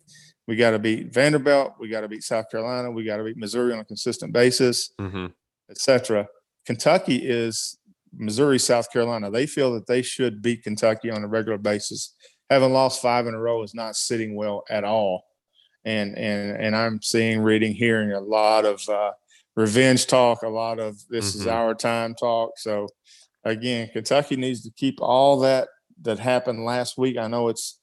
[0.46, 3.36] we got to beat Vanderbilt, we got to beat South Carolina, we got to beat
[3.36, 5.26] Missouri on a consistent basis, hmm
[5.70, 6.26] etc.
[6.66, 7.78] Kentucky is
[8.12, 9.30] Missouri, South Carolina.
[9.30, 12.14] They feel that they should beat Kentucky on a regular basis.
[12.48, 15.24] Having lost five in a row is not sitting well at all.
[15.84, 19.12] And and and I'm seeing, reading, hearing a lot of uh,
[19.56, 21.52] revenge talk, a lot of this is Mhm.
[21.52, 22.58] our time talk.
[22.58, 22.88] So
[23.44, 25.68] again, Kentucky needs to keep all that
[26.02, 27.16] that happened last week.
[27.18, 27.78] I know it's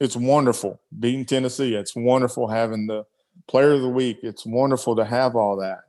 [0.00, 1.74] it's wonderful beating Tennessee.
[1.74, 3.04] It's wonderful having the
[3.48, 4.18] player of the week.
[4.22, 5.80] It's wonderful to have all that.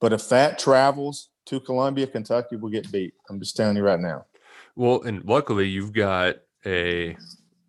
[0.00, 3.14] But if that travels to Columbia, Kentucky will get beat.
[3.30, 4.26] I'm just telling you right now.
[4.74, 7.16] Well, and luckily you've got a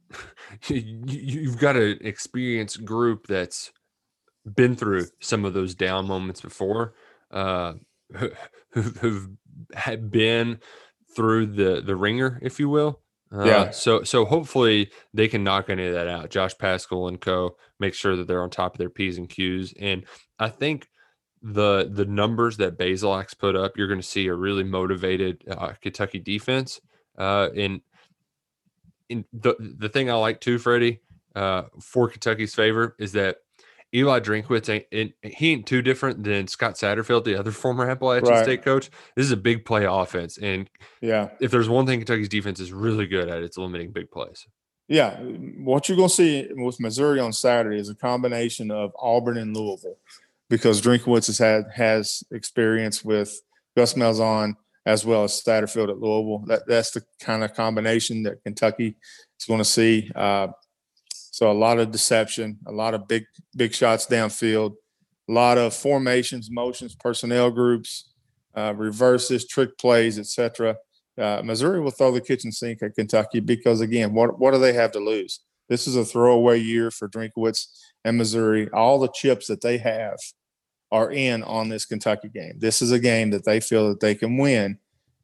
[0.67, 3.71] you've got an experienced group that's
[4.55, 6.93] been through some of those down moments before,
[7.31, 7.73] uh,
[8.15, 8.29] who,
[8.71, 9.27] who- who've
[9.73, 10.59] had been
[11.15, 13.01] through the the ringer, if you will.
[13.31, 13.69] Uh, Yeah.
[13.71, 16.29] So so hopefully they can knock any of that out.
[16.29, 17.57] Josh Paschal and co.
[17.79, 19.73] make sure that they're on top of their p's and q's.
[19.79, 20.05] And
[20.39, 20.87] I think
[21.41, 25.73] the the numbers that Bazelak's put up, you're going to see a really motivated uh,
[25.81, 26.79] Kentucky defense.
[27.17, 27.81] Uh, and
[29.09, 31.01] in the the thing I like too, Freddie,
[31.35, 33.37] uh, for Kentucky's favor is that
[33.95, 38.29] Eli Drinkwitz ain't ain't- he ain't too different than Scott Satterfield, the other former Appalachian
[38.29, 38.43] Right.
[38.43, 38.89] State coach.
[39.15, 40.69] This is a big play offense, and
[41.01, 41.29] Yeah.
[41.39, 44.45] if there's one thing Kentucky's defense is really good at, it's limiting big plays.
[44.89, 49.37] Yeah, what you're going to see with Missouri on Saturday is a combination of Auburn
[49.37, 49.97] and Louisville,
[50.49, 53.41] because Drinkwitz has had has experience with
[53.75, 54.53] Gus Malzahn
[54.85, 56.43] as well as Satterfield at Louisville.
[56.47, 58.95] That that's the kind of combination that Kentucky
[59.37, 60.09] is going to see.
[60.15, 60.47] Uh,
[61.37, 63.23] so a lot of deception, a lot of big
[63.55, 64.73] big shots downfield,
[65.29, 68.13] a lot of formations, motions, personnel groups,
[68.55, 70.75] uh, reverses, trick plays, etc
[71.17, 74.73] uh, Missouri will throw the kitchen sink at Kentucky because again, what what do they
[74.73, 75.41] have to lose?
[75.69, 77.67] This is a throwaway year for Drinkwitz
[78.05, 78.69] and Missouri.
[78.71, 80.17] All the chips that they have
[80.91, 82.53] are in on this Kentucky game.
[82.59, 84.77] This is a game that they feel that they can win,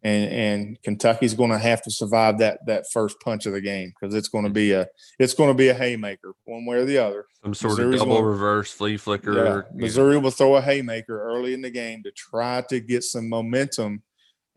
[0.04, 3.94] and and Kentucky's going to have to survive that that first punch of the game
[4.00, 4.88] because it's going to be a
[5.18, 7.26] it's going to be a haymaker one way or the other.
[7.44, 9.34] Some sort Missouri's of double gonna- reverse flea flicker.
[9.34, 9.64] Yeah, know.
[9.74, 14.04] Missouri will throw a haymaker early in the game to try to get some momentum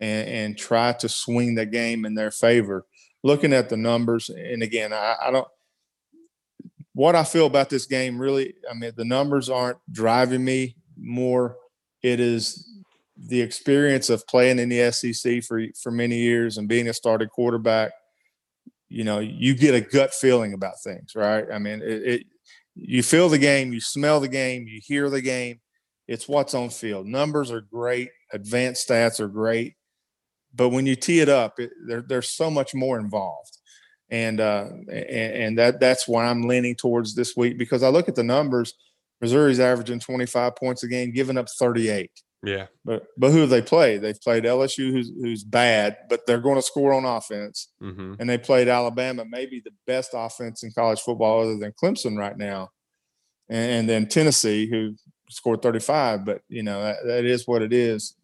[0.00, 2.84] and, and try to swing the game in their favor.
[3.22, 5.48] Looking at the numbers, and again, I, I don't.
[6.92, 11.56] What I feel about this game really, I mean, the numbers aren't driving me more.
[12.02, 12.66] It is
[13.16, 17.28] the experience of playing in the SEC for for many years and being a starting
[17.28, 17.92] quarterback.
[18.88, 21.44] You know, you get a gut feeling about things, right?
[21.52, 22.26] I mean, it, it
[22.74, 25.60] you feel the game, you smell the game, you hear the game.
[26.06, 27.06] It's what's on field.
[27.06, 29.74] Numbers are great, advanced stats are great,
[30.54, 33.58] but when you tee it up, it, there, there's so much more involved,
[34.10, 38.08] and uh, and, and that that's why I'm leaning towards this week because I look
[38.08, 38.74] at the numbers.
[39.20, 42.10] Missouri's averaging 25 points a game, giving up 38.
[42.42, 42.66] Yeah.
[42.84, 44.02] But but who have they played?
[44.02, 48.28] They've played LSU, who's who's bad, but they're going to score on offense hmm and
[48.30, 52.70] they played Alabama, maybe the best offense in college football other than Clemson right now,
[53.48, 54.94] and, and then Tennessee, who
[55.30, 56.24] scored 35.
[56.24, 58.14] But you know that, that is what it is.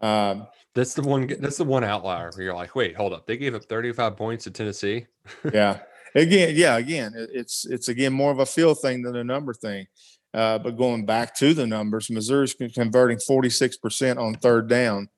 [0.00, 1.26] Um, That's the one.
[1.40, 3.26] That's the one outlier where you're like, wait, hold up.
[3.26, 5.06] They gave up 35 points to Tennessee.
[5.52, 5.80] yeah,
[6.14, 9.52] again, yeah, again, it- it's it's again more of a feel thing than a number
[9.54, 9.86] thing.
[10.36, 15.08] Uh, but going back to the numbers, Missouri's con- converting 46% on third down,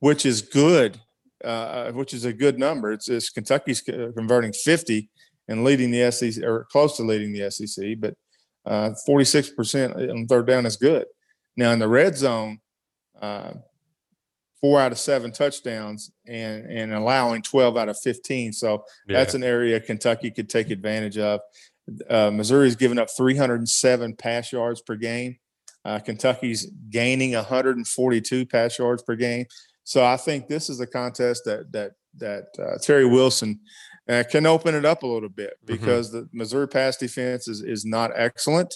[0.00, 1.00] which is good,
[1.42, 2.92] uh, which is a good number.
[2.92, 5.08] It's, it's Kentucky's converting 50
[5.48, 8.14] and leading the SEC or close to leading the SEC, but
[8.66, 11.06] uh, 46% on third down is good.
[11.56, 12.58] Now in the red zone,
[13.20, 13.54] uh,
[14.60, 18.52] four out of seven touchdowns and and allowing 12 out of 15.
[18.52, 19.18] So Yeah.
[19.18, 21.40] that's an area Kentucky could take advantage of.
[22.08, 25.36] Uh, Missouri's given up 307 pass yards per game.
[25.84, 29.46] Uh, Kentucky's gaining 142 pass yards per game.
[29.84, 33.58] So I think this is a contest that that that uh, Terry Wilson
[34.08, 35.66] uh, can open it up a little bit Mhm.
[35.66, 38.74] because the Missouri pass defense is is not excellent.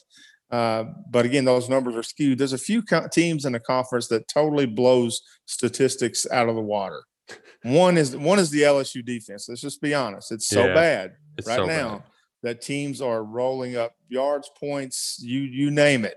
[0.50, 2.38] Uh, but again, those numbers are skewed.
[2.38, 6.60] There's a few co- teams in the conference that totally blows statistics out of the
[6.62, 7.02] water.
[7.62, 9.48] One is one is the LSU defense.
[9.48, 12.02] Let's just be honest; it's so Yeah, bad It's right so now bad.
[12.46, 16.14] That teams are rolling up yards, points, you you name it,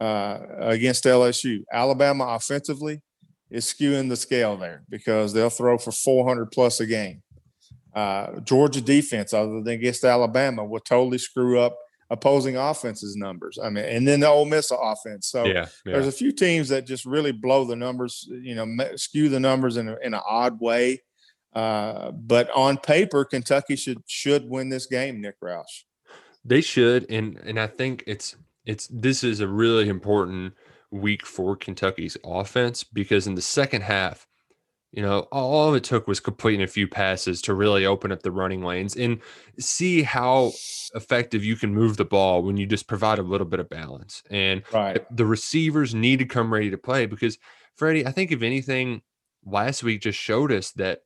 [0.00, 1.64] uh, against LSU.
[1.70, 3.02] Alabama offensively
[3.50, 7.22] is skewing the scale there because they'll throw for 400 plus a game.
[7.94, 11.76] Uh, Georgia defense, other than against Alabama, will totally screw up
[12.08, 13.58] opposing offenses numbers.
[13.62, 15.28] I mean, and then the Ole Miss offense.
[15.28, 15.66] So Yeah.
[15.84, 15.92] yeah.
[15.92, 19.76] there's a few teams that just really blow the numbers, you know, skew the numbers
[19.76, 21.02] in, a, in an odd way.
[21.52, 25.84] Uh, but on paper, Kentucky should should win this game, Nick Roush.
[26.44, 30.54] They should, and and I think it's it's this is a really important
[30.90, 34.26] week for Kentucky's offense because in the second half,
[34.92, 38.32] you know, all it took was completing a few passes to really open up the
[38.32, 39.20] running lanes and
[39.58, 40.52] see how
[40.94, 44.22] effective you can move the ball when you just provide a little bit of balance.
[44.30, 45.04] And Right.
[45.16, 47.38] the receivers need to come ready to play because
[47.76, 49.02] Freddie, I think if anything,
[49.44, 51.02] last week just showed us that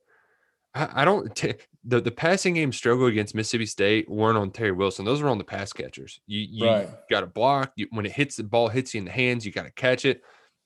[0.75, 4.71] I, I don't t- the the passing game struggle against Mississippi State weren't on Terry
[4.71, 6.19] Wilson; those were on the pass catchers.
[6.27, 6.89] You you Right.
[7.09, 9.45] got to block you, when it hits the ball hits you in the hands.
[9.45, 10.21] You got to catch it.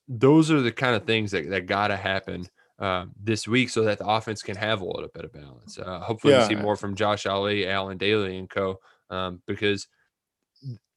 [0.08, 2.48] Those are the kind of things that that got to happen.
[2.80, 5.78] Uh, this week, so that the offense can have a little bit of balance.
[5.78, 8.80] Uh, hopefully, we see more from Josh Ali, Allen Dailey, and co.
[9.10, 9.86] Um, because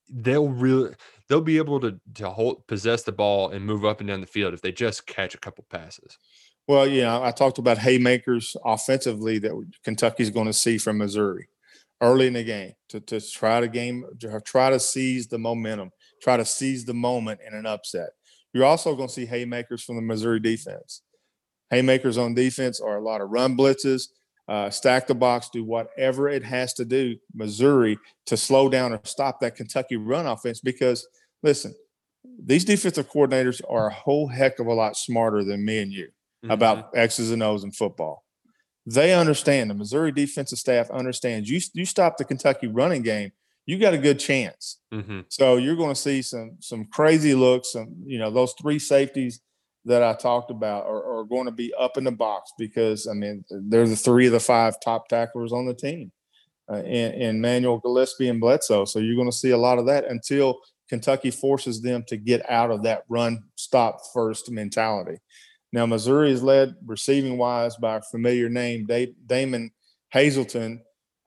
[0.09, 0.94] they'll really
[1.29, 4.27] they'll be able to to hold possess the ball and move up and down the
[4.27, 6.18] field if they just catch a couple passes.
[6.68, 11.48] Well, yeah, I talked about haymakers offensively that Kentucky's going to see from Missouri
[12.01, 15.90] early in the game to, to try to game to try to seize the momentum,
[16.22, 18.11] try to seize the moment in an upset.
[18.53, 21.03] You're also going to see haymakers from the Missouri defense.
[21.70, 24.09] Haymakers on defense are a lot of run blitzes,
[24.46, 29.01] uh, stack the box, do whatever it has to do, Missouri, to slow down or
[29.05, 30.61] stop that Kentucky run offense.
[30.61, 31.09] Because
[31.42, 31.75] listen,
[32.44, 36.09] these defensive coordinators are a whole heck of a lot smarter than me and you
[36.42, 36.50] Mm-hmm.
[36.50, 38.24] about X's and O's in football.
[38.85, 43.31] They understand the Missouri defensive staff understands you you stop the Kentucky running game,
[43.64, 44.81] you got a good chance.
[44.92, 47.72] hmm So you're going to see some some crazy looks.
[47.72, 49.40] Some you know those three safeties
[49.85, 53.14] that I talked about are, are going to be up in the box because I
[53.14, 56.11] mean they're the three of the five top tacklers on the team,
[56.68, 58.85] uh, in, in Manuel Gillespie and Bledsoe.
[58.85, 62.48] So you're going to see a lot of that until Kentucky forces them to get
[62.50, 65.18] out of that run stop first mentality.
[65.72, 69.70] Now Missouri is led receiving wise by a familiar name, Da- Damon
[70.12, 70.82] Hazelton,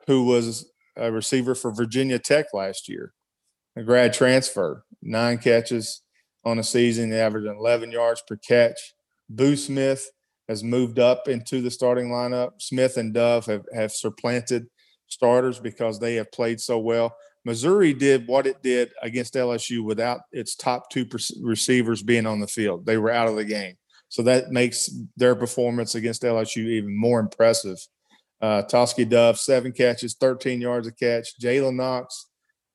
[0.08, 3.14] who was a receiver for Virginia Tech last year
[3.76, 6.02] a grad transfer, nine catches
[6.44, 8.78] on a season, averaging 11 yards per catch.
[9.30, 10.10] Boo Smith
[10.48, 12.52] has moved up into the starting lineup.
[12.60, 14.68] Smith and Dove have, have supplanted
[15.08, 17.16] starters because they have played so well.
[17.44, 21.06] Missouri did what it did against LSU without its top two
[21.42, 22.86] receivers being on the field.
[22.86, 23.76] They were out of the game.
[24.10, 27.78] So that makes their performance against LSU even more impressive.
[28.42, 31.40] Uh, Tauskie Dove, seven catches, 13 yards a catch.
[31.42, 32.28] Jalen Knox,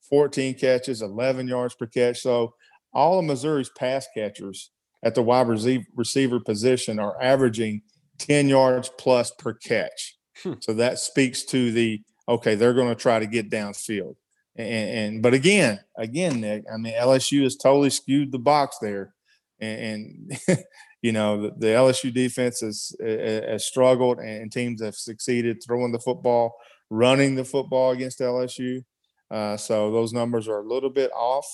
[0.09, 2.21] 14 catches, 11 yards per catch.
[2.21, 2.55] So
[2.93, 4.71] all of Missouri's pass catchers
[5.03, 7.83] at the wide receiver, receiver position are averaging
[8.19, 10.17] 10 yards plus per catch.
[10.43, 10.55] Hmm.
[10.61, 14.15] So that speaks to the okay, they're going to try to get downfield.
[14.57, 19.15] And, and but again, again, Nick, I mean LSU has totally skewed the box there,
[19.61, 20.59] and, and
[21.03, 25.99] you know the, the LSU defense has, has struggled, and teams have succeeded throwing the
[25.99, 26.57] football,
[26.91, 28.85] running the football against LSU.
[29.31, 31.47] Uh, so those numbers are a little bit off.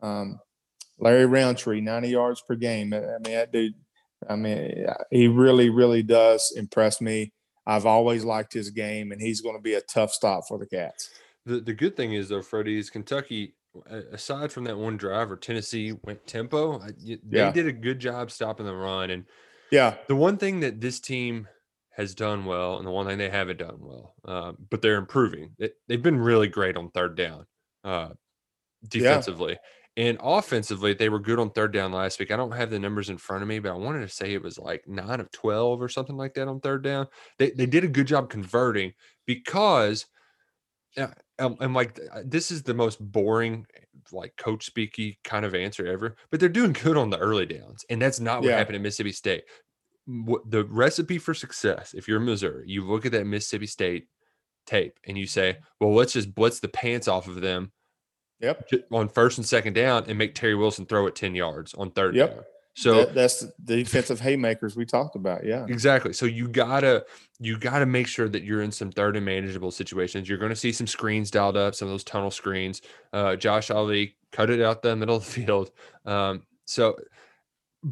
[0.00, 0.38] Um,
[0.98, 2.92] Larry Rountree, 90 yards per game.
[2.92, 3.74] I I mean, that dude,
[4.28, 7.32] I mean, he really, really does impress me.
[7.66, 10.66] I've always liked his game, and he's going to be a tough stop for the
[10.66, 11.10] Cats.
[11.46, 13.54] The the good thing is though, Freddie, is Kentucky.
[13.86, 17.50] Aside from that one drive where Tennessee went tempo, they Yeah.
[17.50, 19.10] did a good job stopping the run.
[19.10, 19.26] And
[19.70, 21.48] Yeah, the one thing that this team
[21.90, 25.54] has done well, and the one thing they haven't done well, uh, but they're improving.
[25.58, 27.46] They, they've been really great on third down,
[27.84, 28.10] uh,
[28.88, 29.58] defensively.
[29.96, 32.30] And offensively, they were good on third down last week.
[32.30, 34.42] I don't have the numbers in front of me, but I wanted to say it
[34.42, 37.08] was like nine of 12 or something like that on third down.
[37.38, 38.94] They, they did a good job converting
[39.26, 40.06] because,
[40.96, 43.66] yeah, um, and like uh, this is the most boring,
[44.12, 47.84] like coach speaky kind of answer ever, but they're doing good on the early downs.
[47.90, 48.58] And that's not what Yeah.
[48.58, 49.44] happened at Mississippi State.
[50.06, 54.08] What the recipe for success, if you're Missouri, you look at that Mississippi State
[54.66, 57.72] tape and you say, well, let's just blitz the pants off of them
[58.40, 58.68] yep.
[58.92, 62.14] on first and second down and make Terry Wilson throw it 10 yards on third
[62.16, 62.34] Yep.
[62.34, 62.44] down.
[62.80, 65.44] So That- that's the defensive haymakers we talked about.
[65.44, 66.14] Yeah, exactly.
[66.14, 67.04] So you gotta
[67.38, 70.28] you gotta make sure that you're in some third and manageable situations.
[70.28, 72.80] You're gonna see some screens dialed up, some of those tunnel screens.
[73.12, 75.72] Uh Josh Ali cut it out the middle of the field.
[76.06, 76.96] Um so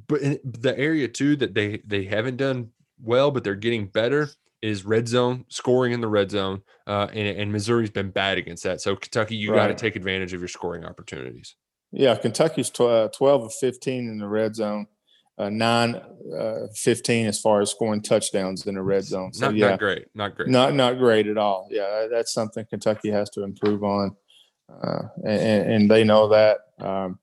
[0.08, 2.70] but in the area too that they they haven't done
[3.02, 4.30] well, but they're getting better
[4.62, 6.62] is red zone scoring in the red zone.
[6.86, 8.80] Uh and, and Missouri's been bad against that.
[8.80, 11.56] So Kentucky, you gotta take advantage of your scoring opportunities.
[11.92, 12.14] Yeah.
[12.16, 14.86] Kentucky's tw- uh, 12 of 15 in the red zone,
[15.38, 19.32] uh, 9 uh, 15 as far as scoring touchdowns in the red zone.
[19.32, 20.06] So not, yeah, not great.
[20.14, 20.48] Not great.
[20.48, 21.68] not not great at all.
[21.70, 24.16] Yeah, that's something Kentucky has to improve on,
[24.82, 26.58] uh, and, and they know that.
[26.80, 27.18] Um,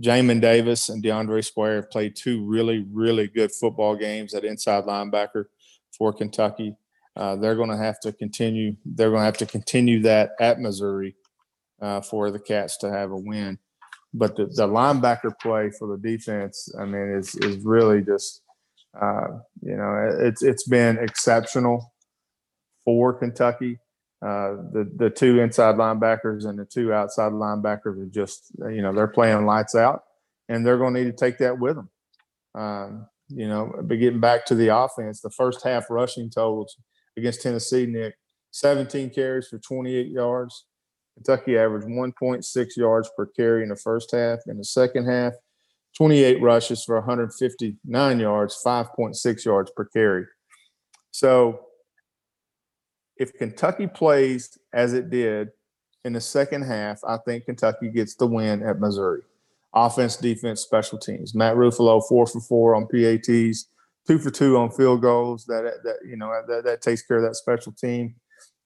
[0.00, 4.84] Jamin Davis and DeAndre Square have played two really really good football games at inside
[4.84, 5.46] linebacker
[5.96, 6.76] for Kentucky.
[7.16, 8.76] Uh, they're going to have to continue.
[8.84, 11.16] They're going to have to continue that at Missouri
[11.80, 13.58] uh, for the Cats to have a win.
[14.14, 18.42] But the, the linebacker play for the defense, I mean, is is really just
[19.00, 19.28] uh,
[19.62, 21.92] you know it's it's been exceptional
[22.84, 23.78] for Kentucky.
[24.20, 28.92] Uh, the the two inside linebackers and the two outside linebackers are just you know
[28.92, 30.04] they're playing lights out,
[30.48, 31.90] and they're going to need to take that with them.
[32.54, 36.76] Um, you know, but getting back to the offense, the first half rushing totals
[37.16, 38.14] against Tennessee, Nick,
[38.52, 40.64] 17 carries for 28 yards.
[41.18, 44.38] Kentucky averaged 1.6 yards per carry in the first half.
[44.46, 45.32] In the second half,
[45.96, 50.26] 28 rushes for 159 yards, 5.6 yards per carry.
[51.10, 51.60] So
[53.16, 55.48] if Kentucky plays as it did
[56.04, 59.22] in the second half, I think Kentucky gets the win at Missouri.
[59.74, 61.34] Offense, defense, special teams.
[61.34, 63.66] Matt Ruffolo, four for four on PATs,
[64.06, 65.44] two for two on field goals.
[65.46, 68.14] That that you know that that takes care of that special team,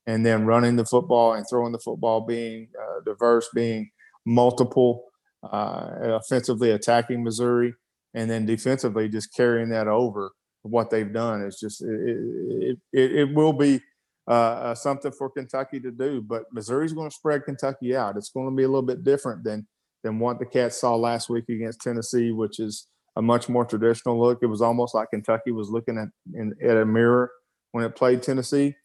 [0.07, 3.89] and then running the football and throwing the football, being uh, diverse, being
[4.25, 5.05] multiple,
[5.43, 7.73] uh, offensively attacking Missouri,
[8.13, 10.31] and then defensively just carrying that over.
[10.63, 13.81] What they've done is just it it, it, will be
[14.29, 16.21] uh, uh, something for Kentucky to do.
[16.21, 18.15] But Missouri's going to spread Kentucky out.
[18.15, 19.67] It's going to be a little bit different than
[20.03, 24.19] than what the Cats saw last week against Tennessee, which is a much more traditional
[24.19, 24.39] look.
[24.41, 27.31] It was almost like Kentucky was looking at in, at a mirror
[27.71, 28.75] when it played Tennessee.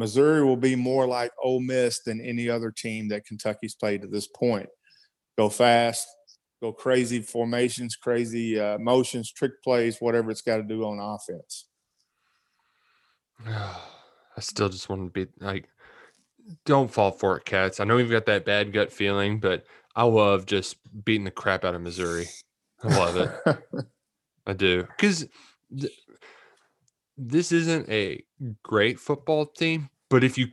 [0.00, 4.08] Missouri will be more like Ole Miss than any other team that Kentucky's played to
[4.08, 4.66] this point.
[5.36, 6.08] Go fast,
[6.62, 11.66] go crazy formations, crazy uh, motions, trick plays, whatever it's got to do on offense.
[13.46, 15.68] I still just want to be like,
[16.64, 17.78] don't fall for it, cats.
[17.78, 21.62] I know you've got that bad gut feeling, but I love just beating the crap
[21.62, 22.26] out of Missouri.
[22.82, 23.84] I love it.
[24.46, 24.84] I do.
[24.96, 25.28] Because
[27.20, 28.22] this isn't a
[28.62, 30.48] great football team, but if you,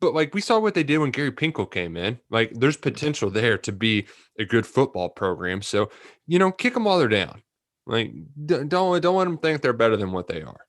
[0.00, 3.30] but like we saw what they did when Gary Pinkel came in, like there's potential
[3.30, 4.06] there to be
[4.38, 5.62] a good football program.
[5.62, 5.90] So,
[6.26, 7.42] you know, kick them while they're down.
[7.86, 8.12] Like,
[8.44, 10.60] don't, don't let them think they're better than what they are.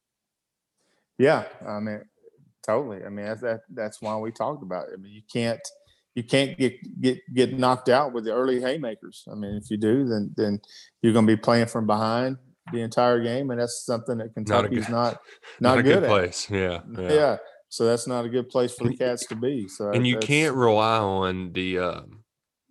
[1.17, 1.45] Yeah.
[1.67, 2.01] I mean,
[2.65, 3.03] totally.
[3.03, 4.93] I mean, that's, that, that's why we talked about it.
[4.93, 5.61] I mean, you can't,
[6.15, 9.23] you can't get get get knocked out with the early haymakers.
[9.31, 10.59] I mean, if you do, then then
[11.03, 12.37] you're going to be playing from behind
[12.71, 15.21] the entire game, and that's something that Kentucky's not
[15.59, 16.49] not, not, a good, good place.
[16.49, 17.37] Yeah, yeah, yeah.
[17.69, 19.67] So that's not a good place for the Cats to be.
[19.67, 22.23] So and you can't rely on the um,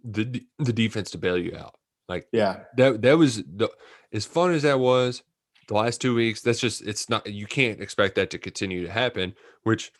[0.04, 1.74] the the defense to bail you out.
[2.08, 3.68] Like yeah, that that was the
[4.12, 5.22] as fun as that was
[5.68, 6.40] the last two weeks.
[6.40, 9.34] That's just it's not you can't expect that to continue to happen.
[9.64, 9.92] Which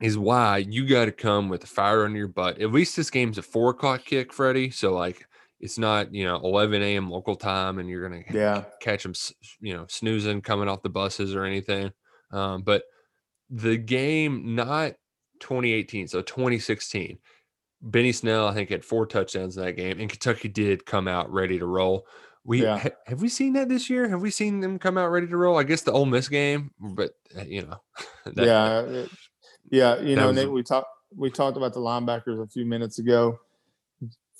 [0.00, 2.60] is why you got to come with a fire under your butt.
[2.60, 4.70] At least this game's a four o'clock kick, Freddie.
[4.70, 5.26] So like
[5.60, 7.10] it's not you know 11 a.m.
[7.10, 9.14] local time, and you're gonna yeah catch them
[9.60, 11.92] you know snoozing coming off the buses or anything.
[12.30, 12.82] Um, but
[13.50, 14.92] the game not
[15.40, 17.18] 2018, so 2016.
[17.80, 21.32] Benny Snell, I think, had four touchdowns in that game, and Kentucky did come out
[21.32, 22.06] ready to roll.
[22.44, 22.78] We Yeah.
[22.78, 24.08] ha- have we seen that this year?
[24.08, 25.56] Have we seen them come out ready to roll?
[25.56, 27.80] I guess the Ole Miss game, but uh, you know,
[28.34, 29.10] that- yeah, it-
[29.70, 30.00] yeah.
[30.00, 33.38] You know, was we talked we talked about the linebackers a few minutes ago.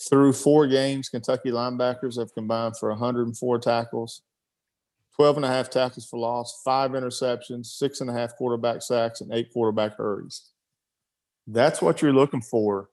[0.00, 4.22] Through four games, Kentucky linebackers have combined for 104 tackles,
[5.16, 9.20] 12 and a half tackles for loss, five interceptions, six and a half quarterback sacks,
[9.20, 10.50] and eight quarterback hurries.
[11.48, 12.90] That's what you're looking for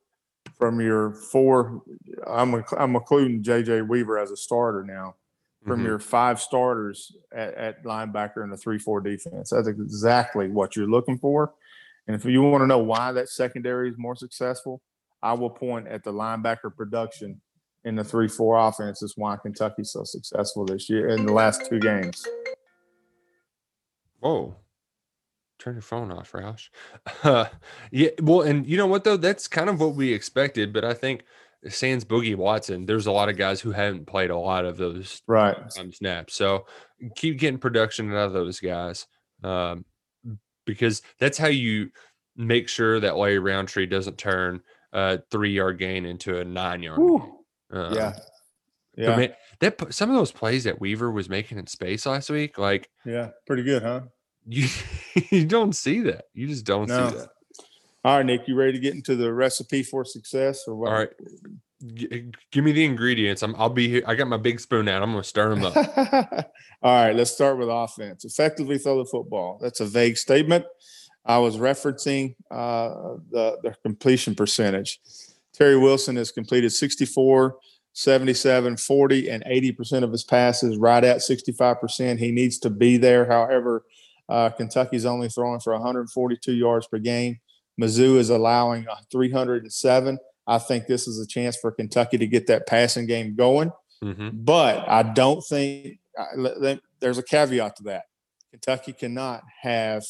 [0.58, 1.84] from your four.
[2.26, 5.16] I'm I'm including JJ Weaver as a starter now
[5.66, 5.86] from Mhm.
[5.86, 9.49] your five starters at, at linebacker in the three four defense.
[9.51, 11.53] That's exactly what you're looking for.
[12.08, 14.82] And if you want to know why that secondary is more successful,
[15.26, 17.41] I will point at the linebacker production
[17.84, 19.01] in the three four offense.
[19.01, 22.26] Is why Kentucky's so successful this year in the last two games.
[24.19, 24.55] Whoa.
[25.57, 26.67] Turn your phone off, Roush.
[27.23, 27.45] Uh,
[27.91, 29.17] yeah, well, and you know what though?
[29.17, 31.23] That's kind of what we expected, but I think
[31.67, 35.21] Sans Boogie Watson, there's a lot of guys who haven't played a lot of those
[35.28, 35.57] Right.
[35.80, 36.36] um, snaps.
[36.36, 36.65] So
[37.15, 39.07] keep getting production out of those guys.
[39.43, 39.86] Um,
[40.65, 41.89] because that's how you
[42.36, 44.61] make sure that Larry Rountree doesn't turn
[44.96, 47.00] a three yard gain into a nine yard.
[47.72, 48.14] Uh, Yeah.
[48.98, 49.16] Yeah.
[49.18, 52.89] man, that some of those plays that Weaver was making in space last week, like
[53.06, 53.30] Yeah.
[53.46, 54.02] Pretty good, huh?
[54.48, 54.68] you
[55.32, 56.26] you don't see that.
[56.34, 57.10] You just don't No.
[57.10, 57.30] see that.
[58.06, 60.91] All right, Nick, you ready to get into the recipe for success or what?
[60.91, 61.10] All right.
[61.93, 63.41] G- give me the ingredients.
[63.43, 64.04] I'm I'll be here.
[64.08, 65.04] I got my big spoon out.
[65.04, 65.76] I'm gonna stir them up.
[66.82, 68.24] All right, let's start with offense.
[68.24, 69.58] Effectively throw the football.
[69.62, 70.66] That's a vague statement.
[71.26, 74.99] I was referencing uh, the, the completion percentage.
[75.53, 77.57] Terry Wilson has completed 64,
[77.93, 82.19] 77, 40, and 80% of his passes, right at 65%.
[82.19, 83.26] He needs to be there.
[83.26, 83.86] However,
[84.28, 87.39] uh, Kentucky's only throwing for 142 yards per game.
[87.82, 90.17] Mizzou is allowing uh, 307.
[90.47, 93.71] I think this is a chance for Kentucky to get that passing game going.
[94.01, 95.99] hmm But I don't think
[96.36, 98.03] let- there's a caveat to that.
[98.51, 100.03] Kentucky cannot have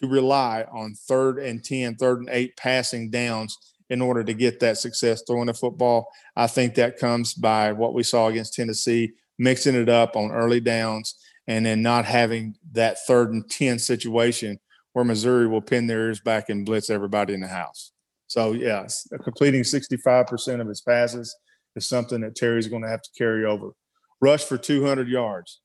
[0.00, 3.56] to rely on third and 10, third and eight passing downs
[3.90, 6.08] in order to get that success throwing the football.
[6.34, 10.60] I think that comes by what we saw against Tennessee, mixing it up on early
[10.60, 11.16] downs
[11.46, 14.58] and then not having that third and 10 situation
[14.92, 17.92] where Missouri will pin their ears back and blitz everybody in the house.
[18.28, 21.36] So, yes, completing 65% of his passes
[21.76, 23.72] is something that Terry's going to have to carry over.
[24.20, 25.60] Rush for 200 yards.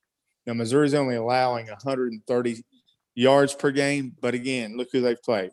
[0.46, 2.64] Now, Missouri's only allowing 130
[3.18, 5.50] yards per game, but again, look who they've played.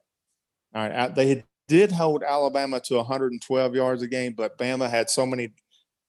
[0.76, 5.26] All right, they did hold Alabama to 112 yards a game, but Bama had so
[5.26, 5.54] many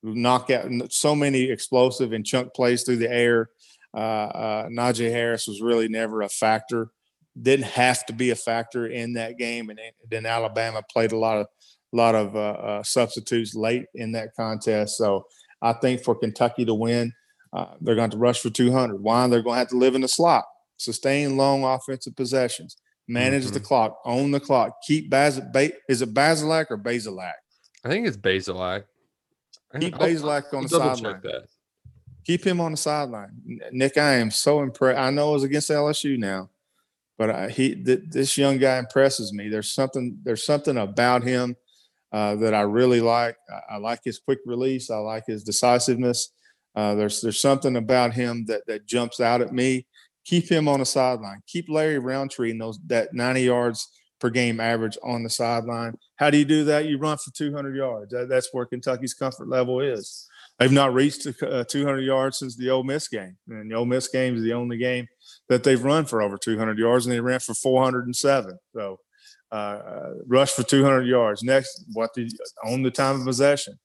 [0.02, 3.48] knockout, so many explosive and chunk plays through the air.
[3.94, 6.88] Uh, uh, Najee Harris was really never a factor.
[7.40, 9.80] Didn't have to be a factor in that game, and
[10.11, 11.46] then Alabama played a lot of
[11.92, 14.98] lot of uh, uh, substitutes late in that contest.
[14.98, 15.24] So
[15.62, 17.12] I think for Kentucky to win,
[17.52, 19.00] uh, they're going to rush for 200.
[19.00, 19.26] Why?
[19.28, 20.44] They're going to have to live in the slot,
[20.76, 22.76] sustain long offensive possessions,
[23.08, 23.52] manage Mhm.
[23.54, 25.40] the clock, own the clock, keep Baz.
[25.40, 27.34] Ba- is it Bazelak or Bazelak?
[27.84, 28.84] I think it's Bazelak.
[29.80, 31.42] Keep Bazelak on I'll the sideline.
[32.24, 33.60] Keep him on the sideline.
[33.70, 34.98] Nick, I am so impressed.
[34.98, 36.50] I know it was against LSU now,
[37.18, 39.48] but I, he th- this young guy impresses me.
[39.48, 41.56] There's something there's something about him
[42.12, 43.36] uh, that I really like.
[43.48, 44.90] I, I like his quick release.
[44.90, 46.30] I like his decisiveness.
[46.74, 49.86] Uh, there's there's something about him that that jumps out at me.
[50.26, 51.40] Keep him on the sideline.
[51.46, 53.88] Keep Larry Rountree in those that 90 yards
[54.20, 55.94] per game average on the sideline.
[56.16, 56.86] How do you do that?
[56.86, 58.12] You run for 200 yards.
[58.12, 60.26] That, that's where Kentucky's comfort level is.
[60.58, 64.08] They've not reached uh, 200 yards since the Ole Miss game, and the Ole Miss
[64.08, 65.06] game is the only game
[65.48, 68.58] that they've run for over 200 yards, and they ran for 407.
[68.74, 68.98] So,
[69.52, 71.42] uh, uh, rush for 200 yards.
[71.42, 72.28] Next, what the
[72.64, 73.78] on the time of possession.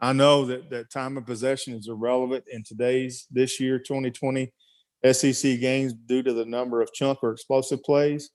[0.00, 4.52] I know that that time of possession is irrelevant in today's this year 2020
[5.04, 8.30] SEC games due to the number of chunk or explosive plays.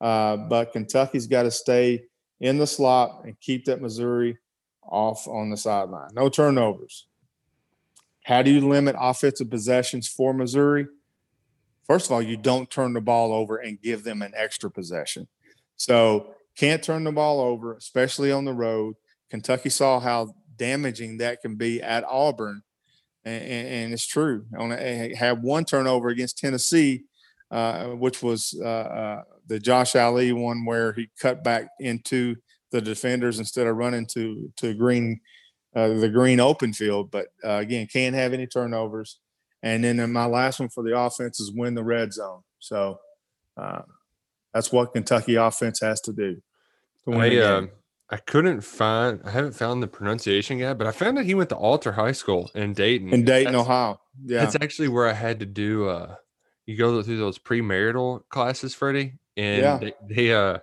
[0.00, 2.04] Uh, but Kentucky's got to stay
[2.40, 4.38] in the slot and keep that Missouri
[4.82, 6.10] off on the sideline.
[6.12, 7.06] No turnovers.
[8.24, 10.86] How do you limit offensive possessions for Missouri?
[11.86, 15.28] First of all, you don't turn the ball over and give them an extra possession.
[15.76, 18.96] So can't turn the ball over, especially on the road.
[19.30, 22.62] Kentucky saw how damaging that can be at Auburn,
[23.26, 24.46] and, and, and it's true.
[24.56, 27.04] On a, had one turnover against Tennessee,
[27.50, 32.36] uh, which was uh, uh, the Josh Ali one where he cut back into
[32.70, 35.20] the defenders instead of running to to green
[35.74, 37.10] uh, the green open field.
[37.10, 39.18] But uh, again, can't have any turnovers.
[39.62, 42.42] And then my last one for the offense is win the red zone.
[42.60, 43.00] So
[43.56, 43.82] uh,
[44.54, 46.40] that's what Kentucky offense has to do.
[47.04, 47.68] to I
[48.10, 51.48] I couldn't find I haven't found the pronunciation guy, but I found that he went
[51.50, 53.12] to Alter High School in Dayton.
[53.12, 54.00] in Dayton, That's- Ohio.
[54.24, 54.40] Yeah.
[54.44, 56.14] That's actually where I had to do uh
[56.66, 59.14] you go through those premarital classes, Freddie.
[59.36, 59.78] And Yeah.
[59.78, 60.58] they, they uh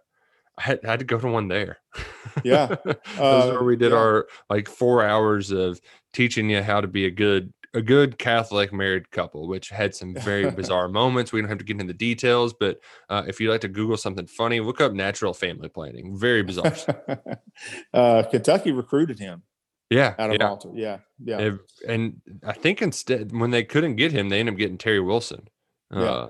[0.57, 1.77] I had, I had to go to one there.
[2.43, 2.75] Yeah.
[2.85, 3.97] That's Uh, where we did yeah.
[3.97, 5.79] our like four hours of
[6.13, 10.13] teaching you how to be a good a good Catholic married couple, which had some
[10.13, 11.31] very bizarre moments.
[11.31, 13.97] We don't have to get into the details, but uh, if you'd like to Google
[13.97, 16.17] something funny, look up natural family planning.
[16.17, 16.75] Very bizarre.
[17.93, 19.43] uh, Kentucky recruited him
[19.89, 20.13] yeah.
[20.19, 20.47] out of yeah.
[20.47, 20.69] Alter.
[20.73, 20.97] Yeah.
[21.23, 21.51] Yeah.
[21.87, 25.47] And I think instead, when they couldn't get him, they ended up getting Terry Wilson.
[25.91, 26.01] Yeah.
[26.01, 26.29] Uh,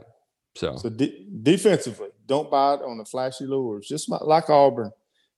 [0.56, 3.88] so So de- defensively, don't bite on the flashy lures.
[3.88, 4.92] Just like Auburn,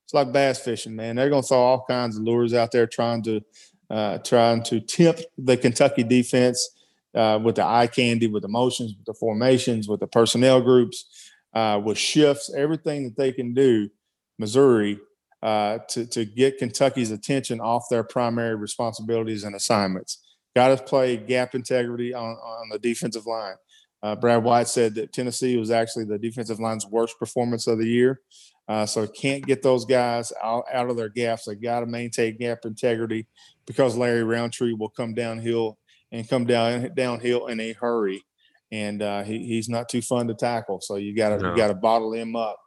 [0.04, 1.16] it's like bass fishing, man.
[1.16, 3.42] They're going to throw all kinds of lures out there, trying to
[3.90, 6.70] uh, trying to tempt the Kentucky defense
[7.14, 11.30] uh, with the eye candy, with the motions, with the formations, with the personnel groups,
[11.54, 13.90] uh, with shifts, everything that they can do.
[14.38, 15.00] Missouri
[15.42, 20.24] uh, to to get Kentucky's attention off their primary responsibilities and assignments.
[20.56, 23.56] Got to play gap integrity on on the defensive line.
[24.04, 27.88] Uh, Brad White said that Tennessee was actually the defensive line's worst performance of the
[27.88, 28.22] year.
[28.68, 31.46] Uh, so can't get those guys out, out of their gaps.
[31.46, 33.28] They got to maintain gap integrity
[33.68, 35.78] because Larry Rountree will come downhill
[36.12, 38.24] and come down downhill in a hurry,
[38.72, 40.82] and uh, he, he's not too fun to tackle.
[40.82, 41.52] So you got to No.
[41.52, 42.58] you got to bottle him up.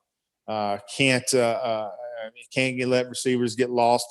[0.46, 1.90] Uh, can't uh, uh,
[2.53, 4.07] can't get let receivers get lost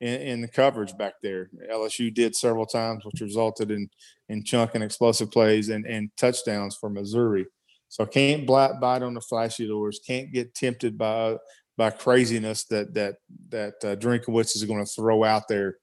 [0.00, 1.48] in, in the coverage back there.
[1.70, 3.88] LSU did several times, which resulted in
[4.28, 7.46] in chunk and explosive plays and, and touchdowns for Missouri.
[7.92, 10.00] So I can't bite, on the flashy lures.
[10.06, 11.36] Can't get tempted by
[11.76, 13.16] by craziness that that
[13.50, 15.76] that uh, is going to throw out there,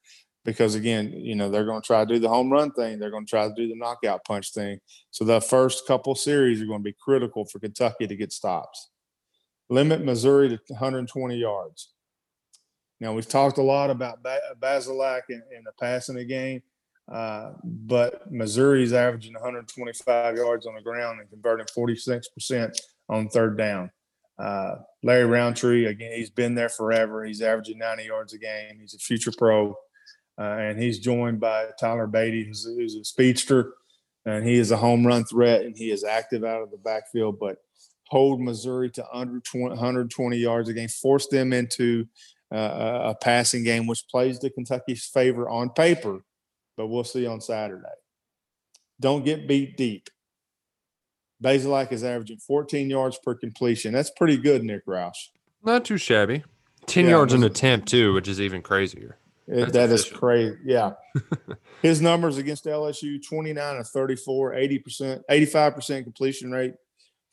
[0.43, 2.97] because again, you know they're going to try to do the home run thing.
[2.97, 4.80] They're going to try to do the knockout punch thing.
[5.12, 8.89] So the first couple series are going to be critical for Kentucky to get stops.
[9.70, 11.89] Limit Missouri to 120 yards.
[12.99, 16.64] Now we've talked a lot about ba- Bazelak in, in the passing the game.
[17.12, 22.78] Uh, but Missouri's averaging 125 yards on the ground and converting 46%
[23.10, 23.89] on third down.
[24.38, 27.26] Uh, Larry Rountree, again, he's been there forever.
[27.26, 28.78] He's averaging 90 yards a game.
[28.80, 29.72] He's a future pro.
[30.39, 33.74] Uh, and he's joined by Tyler Badie, who's, who's a speedster,
[34.26, 37.39] and he is a home run threat, and he is active out of the backfield.
[37.39, 37.57] But
[38.07, 42.07] hold Missouri to under 20, 120 yards a game, force them into
[42.53, 46.24] uh, a passing game, which plays to Kentucky's favor on paper
[46.80, 47.84] but we'll see on Saturday.
[49.01, 50.09] Don't get beat deep.
[51.43, 53.91] Bazelak is averaging 14 yards per completion.
[53.93, 55.27] That's pretty good, Nick Roush.
[55.61, 56.41] not too shabby.
[56.86, 59.17] 10 Yeah, yards an attempt, too, which is even crazier.
[59.45, 60.19] It, that is efficient.
[60.21, 60.55] crazy.
[60.63, 60.91] Yeah.
[61.82, 66.75] His numbers against LSU 29 and 34, 80%, 85% completion rate,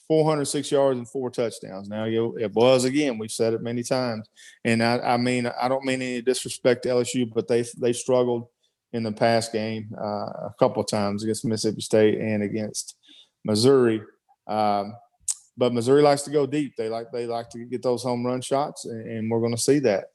[0.09, 1.88] 406 yards and four touchdowns.
[1.88, 4.28] Now, you it was again, we've said it many times.
[4.64, 8.49] And I, I mean, I don't mean any disrespect to LSU, but they they struggled
[8.97, 12.97] in the past game uh, a couple times against Mississippi State and against
[13.44, 14.01] Missouri.
[14.47, 14.94] Um,
[15.59, 16.74] but Missouri likes to go deep.
[16.76, 19.61] They like they like to get those home run shots, and, and we're going to
[19.61, 20.07] see that.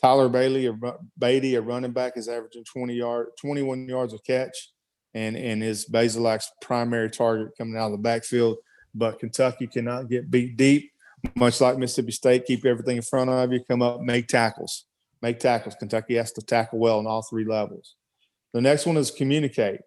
[0.00, 0.74] Tyler Bailey, a
[1.18, 4.72] Badie, a running back, is averaging 20 yard, 21 yards of catch,
[5.14, 8.58] and and is Bazelak's primary target coming out of the backfield.
[8.94, 10.90] But Kentucky cannot get beat deep,
[11.34, 12.46] much like Mississippi State.
[12.46, 14.84] Keep everything in front of you, come up, make tackles,
[15.22, 15.74] make tackles.
[15.78, 17.96] Kentucky has to tackle well on all three levels.
[18.56, 19.82] The next one is communicate.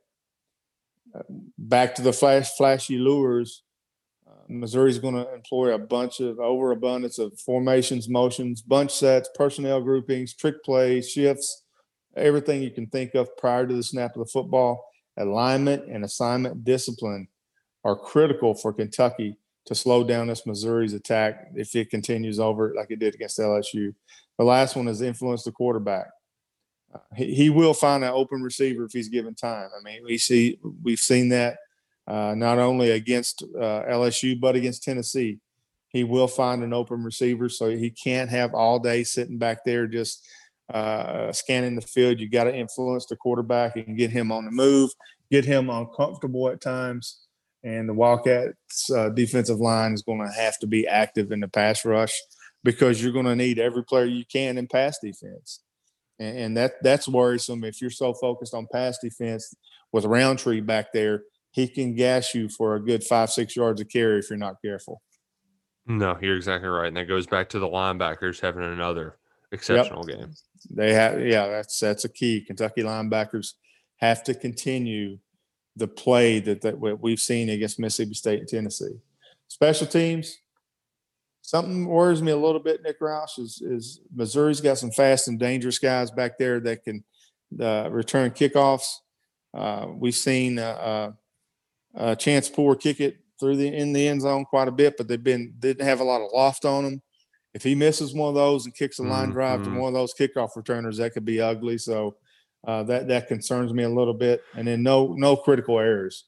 [1.57, 3.63] Back to the flash, flashy lures.
[4.29, 9.81] Uh, Missouri's going to employ a bunch of overabundance of formations, motions, bunch sets, personnel
[9.81, 11.63] groupings, trick plays, shifts,
[12.15, 14.85] everything you can think of prior to the snap of the football.
[15.17, 17.27] Alignment and assignment discipline
[17.83, 22.91] are critical for Kentucky to slow down this Missouri's attack if it continues over like
[22.91, 23.95] it did against LSU.
[24.37, 26.05] The last one is influence the quarterback.
[27.15, 29.69] He, he will find an open receiver if he's given time.
[29.77, 31.57] I mean, we see we've seen that
[32.07, 35.39] uh, not only against uh, LSU but against Tennessee.
[35.89, 39.87] He will find an open receiver, so he can't have all day sitting back there
[39.87, 40.27] just
[40.71, 42.19] uh, scanning the field.
[42.19, 44.91] You got to influence the quarterback and get him on the move,
[45.31, 47.21] get him uncomfortable at times.
[47.63, 51.47] And the Wildcats uh, defensive line is going to have to be active in the
[51.47, 52.13] pass rush
[52.63, 55.61] because you're going to need every player you can in pass defense.
[56.19, 59.55] And, and that that's worrisome if you're so focused on pass defense
[59.91, 61.23] with Rountree back there.
[61.51, 64.61] He can gas you for a good five, six yards of carry if you're not
[64.63, 65.01] careful.
[65.87, 66.87] No, you're exactly right.
[66.87, 69.17] And that goes back to the linebackers having another
[69.51, 70.31] exceptional game.
[70.69, 72.41] They have, yeah, that's that's a key.
[72.41, 73.53] Kentucky linebackers
[73.97, 75.17] have to continue
[75.75, 78.99] the play that, that we- we've seen against Mississippi State and Tennessee.
[79.47, 80.37] Special teams,
[81.49, 82.83] something worries me a little bit.
[82.83, 87.03] Nick Roush is is Missouri's got some fast and dangerous guys back there that can
[87.59, 88.87] uh, return kickoffs.
[89.51, 91.11] Uh, we've seen uh, uh,
[91.97, 95.07] uh, Chance Poore kick it through the in the end zone quite a bit, but
[95.07, 97.01] they've been didn't have a lot of loft on them.
[97.55, 99.79] If he misses one of those and kicks a line drive to Mhm.
[99.79, 101.79] one of those kickoff returners, that could be ugly.
[101.79, 102.15] So
[102.67, 104.43] uh, that that concerns me a little bit.
[104.55, 106.25] And then no no critical errors.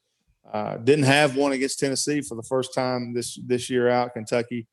[0.51, 4.13] Uh, didn't have one against Tennessee for the first time this this year out.
[4.13, 4.67] Kentucky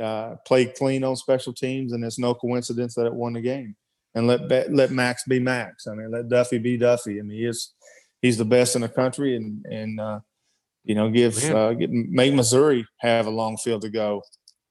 [0.00, 3.76] uh, played clean on special teams, and it's no coincidence that it won the game.
[4.14, 5.86] And let let Max be Max.
[5.86, 7.18] I mean, let Duffy be Duffy.
[7.18, 7.74] I mean, he is
[8.22, 10.20] he's the best in the country, and and uh,
[10.84, 14.22] you know give uh, get, make Missouri have a long field to go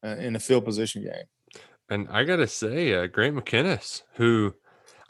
[0.04, 1.26] uh, in a field position game.
[1.90, 4.56] And I got to say, uh, Grant McKinniss, who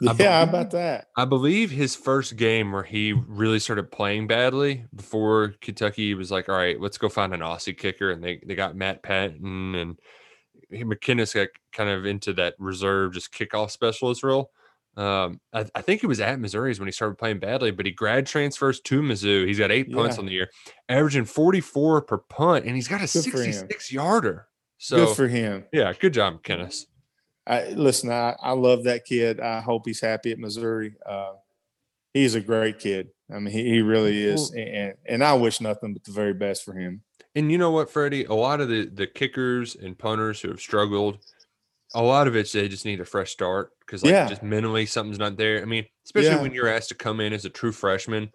[0.00, 1.06] Yeah, how about that?
[1.16, 6.48] I believe his first game where he really started playing badly before Kentucky was like,
[6.48, 8.10] all right, let's go find an Aussie kicker.
[8.10, 9.98] And they, they got Matt Patton and
[10.72, 14.50] McKinniss got kind of into that reserve, just kickoff specialist role.
[14.96, 17.92] Um, I, I think it was at Missouri's when he started playing badly, but he
[17.92, 19.46] grad transfers to Mizzou.
[19.46, 20.20] He's got eight punts Yeah.
[20.20, 20.50] on the year,
[20.88, 24.46] averaging 44 per punt, and he's got a Good 66 yarder.
[24.78, 25.64] So, Good for him.
[25.72, 26.84] yeah, good job, McKinniss.
[27.46, 28.10] I listen.
[28.10, 29.40] I, I love that kid.
[29.40, 30.94] I hope he's happy at Missouri.
[31.04, 31.34] Uh,
[32.14, 33.10] he's a great kid.
[33.30, 36.64] I mean, he, he really is, and and I wish nothing but the very best
[36.64, 37.02] for him.
[37.34, 38.24] And you know what, Freddie?
[38.24, 41.18] A lot of the the kickers and punters who have struggled,
[41.94, 44.28] a lot of it's they just need a fresh start because like Yeah.
[44.28, 45.60] just mentally something's not there.
[45.60, 46.42] I mean, especially Yeah.
[46.42, 48.30] when you're asked to come in as a true freshman,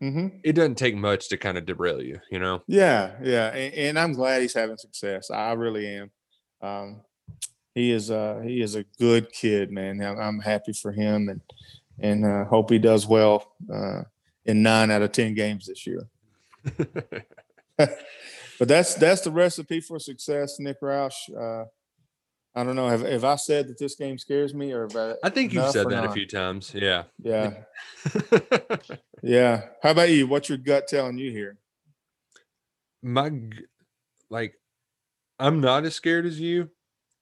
[0.00, 2.18] hmm it doesn't take much to kind of derail you.
[2.30, 5.30] You know, Yeah, yeah, and, and I'm glad he's having success.
[5.30, 6.10] I really am.
[6.62, 7.02] Um,
[7.74, 10.00] he is uh he is a good kid, man.
[10.00, 11.40] I'm, happy for him, and
[11.98, 14.02] and uh, hope he does well uh,
[14.44, 16.08] in nine out of ten games this year.
[18.60, 21.14] But that's that's the recipe for success, Nick Roush.
[21.34, 21.64] Uh,
[22.54, 22.88] I don't know.
[22.88, 25.88] Have, have I said that this game scares me, or I, I think you've said
[25.88, 26.74] that a few times.
[26.74, 27.04] Yeah.
[27.22, 27.54] Yeah,
[29.22, 29.62] yeah.
[29.82, 30.26] How about you?
[30.26, 31.56] What's your gut telling you here?
[33.02, 33.32] My
[34.28, 34.60] like,
[35.38, 36.68] I'm not as scared as you.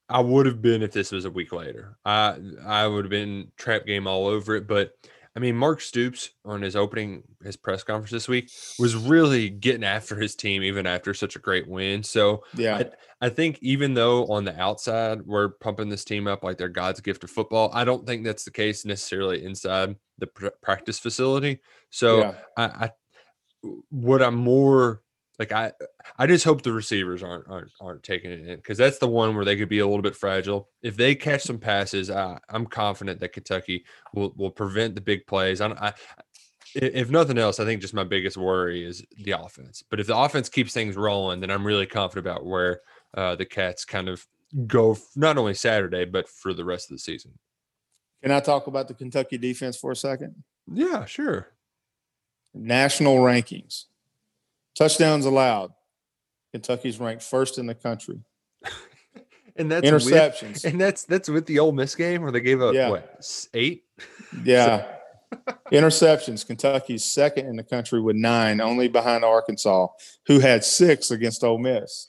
[0.08, 1.98] I would have been if this was a week later.
[2.04, 4.66] I I would have been trap game all over it.
[4.66, 4.92] But
[5.36, 9.84] I mean, Mark Stoops on his opening his press conference this week was really getting
[9.84, 12.02] after his team even after such a great win.
[12.02, 12.84] So Yeah,
[13.20, 17.00] I think even though on the outside we're pumping this team up like they're God's
[17.00, 21.60] gift of football, I don't think that's the case necessarily inside the pr- practice facility.
[21.90, 22.90] So yeah, I, I
[23.90, 25.02] what I'm more
[25.38, 25.72] Like I,
[26.18, 29.36] I just hope the receivers aren't aren't aren't taking it in because that's the one
[29.36, 30.68] where they could be a little bit fragile.
[30.82, 33.84] If they catch some passes, I, I'm confident that Kentucky
[34.14, 35.60] will will prevent the big plays.
[35.60, 35.92] I, I,
[36.74, 39.82] if nothing else, I think just my biggest worry is the offense.
[39.88, 42.80] But if the offense keeps things rolling, then I'm really confident about where
[43.14, 44.26] uh, the Cats kind of
[44.66, 47.32] go not only Saturday but for the rest of the season.
[48.22, 50.42] Can I talk about the Kentucky defense for a second?
[50.72, 51.48] Yeah, sure.
[52.54, 53.84] National rankings,
[54.78, 55.72] touchdowns allowed.
[56.52, 58.20] Kentucky's ranked first in the country.
[59.60, 60.62] And that's Interceptions.
[60.62, 62.90] With, and that's that's with the Ole Miss game where they gave up Yeah.
[62.90, 63.82] what eight.
[64.44, 64.86] Yeah.
[65.72, 66.46] Interceptions.
[66.46, 69.88] Kentucky's second in the country with nine, only behind Arkansas,
[70.26, 72.08] who had six against Ole Miss.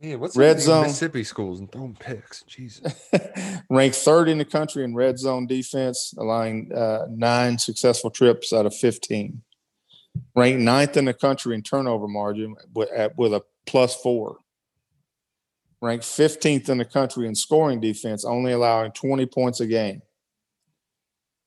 [0.00, 0.82] Man, what's Red up with these zone.
[0.84, 2.42] Mississippi schools and throwing picks?
[2.44, 3.10] Jesus.
[3.70, 8.66] Ranked third in the country in red zone defense, allowing uh, nine successful trips out
[8.66, 9.42] of 15.
[10.36, 14.38] Ranked ninth in the country in turnover margin with, at, with a plus four.
[15.80, 20.02] Ranked 15th in the country in scoring defense, only allowing 20 points a game.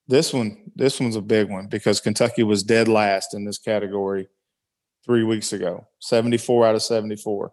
[0.07, 4.27] This one, this one's a big one because Kentucky was dead last in this category
[5.05, 7.51] three weeks ago, 74 out of 74.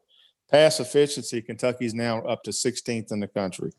[0.51, 3.73] Pass efficiency, Kentucky's now up to 16th in the country.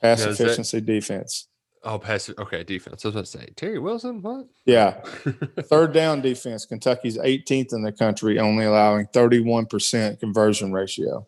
[0.00, 1.48] Pass Now, is that- efficiency defense.
[1.84, 2.30] Oh, pass.
[2.38, 3.04] Okay, defense.
[3.04, 4.22] I was about to say Terry Wilson.
[4.22, 4.46] What?
[4.64, 5.00] Yeah.
[5.62, 11.26] Third down defense, Kentucky's 18th in the country, only allowing 31% conversion ratio.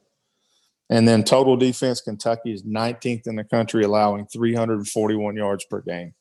[0.91, 6.15] And then total defense, Kentucky is 19th in the country, allowing 341 yards per game.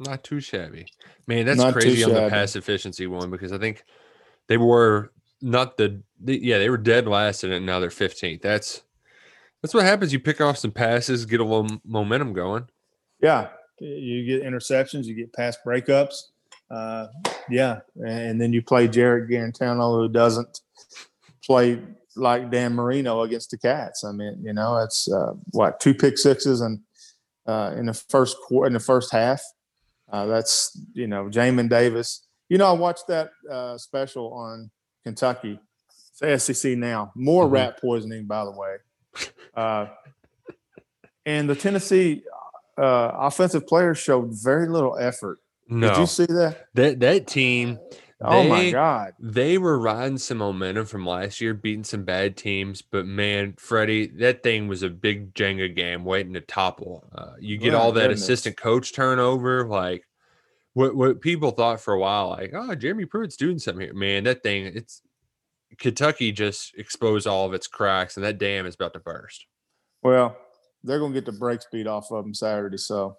[0.00, 0.86] Not too shabby.
[1.26, 3.84] Man, that's Not crazy on the pass efficiency one because I think
[4.48, 8.42] they were not the, the yeah, they were dead last and Now they're 15th.
[8.42, 8.82] That's
[9.64, 10.12] that's what happens.
[10.12, 12.66] You pick off some passes, get a little momentum going.
[13.22, 13.48] Yeah.
[13.80, 16.16] You get interceptions, you get pass breakups.
[16.70, 17.06] Uh,
[17.48, 17.80] yeah.
[18.06, 20.60] And then you play Jarrett Guarantano, who doesn't
[21.42, 21.80] play
[22.14, 24.04] like Dan Marino against the Cats.
[24.04, 26.80] I mean, you know, it's uh, what two pick sixes and
[27.46, 29.40] uh, in the first quarter, in the first half.
[30.12, 32.26] Uh, that's you know, Jamin Davis.
[32.50, 34.70] You know, I watched that uh, special on
[35.04, 35.58] Kentucky.
[36.20, 37.12] It's SEC now.
[37.16, 37.52] More Mhm.
[37.52, 38.76] rat poisoning, by the way.
[39.54, 39.86] Uh,
[41.26, 42.22] and the Tennessee
[42.76, 45.38] uh, offensive players showed very little effort.
[45.68, 46.66] Did you see that?
[46.74, 47.78] that that team.
[48.20, 49.12] oh my God!
[49.18, 52.82] They were riding some momentum from last year, beating some bad teams.
[52.82, 57.04] But man, Freddie, that thing was a big Jenga game waiting to topple.
[57.14, 58.22] Uh, you get My all that goodness.
[58.22, 60.04] assistant coach turnover, like
[60.74, 63.94] what what people thought for a while, like oh Jeremy Pruitt's doing something here.
[63.94, 65.00] Man, that thing, it's
[65.78, 69.46] Kentucky just exposed all of its cracks, and that dam is about to burst.
[70.02, 70.36] Well,
[70.82, 72.78] they're gonna get the brakes beat off of them Saturday.
[72.78, 73.16] So,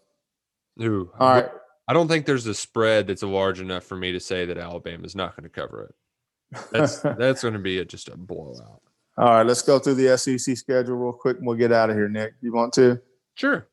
[0.82, 1.50] Ooh, all right,
[1.88, 5.16] I don't think there's a spread that's large enough for me to say that Alabama's
[5.16, 6.68] not going to cover it.
[6.72, 8.82] That's that's going to be a, just a blowout.
[9.18, 9.46] all right.
[9.46, 12.10] Let's go through the SEC schedule real quick, and we'll get out of here.
[12.10, 13.02] Nick, you want to?
[13.36, 13.68] Sure.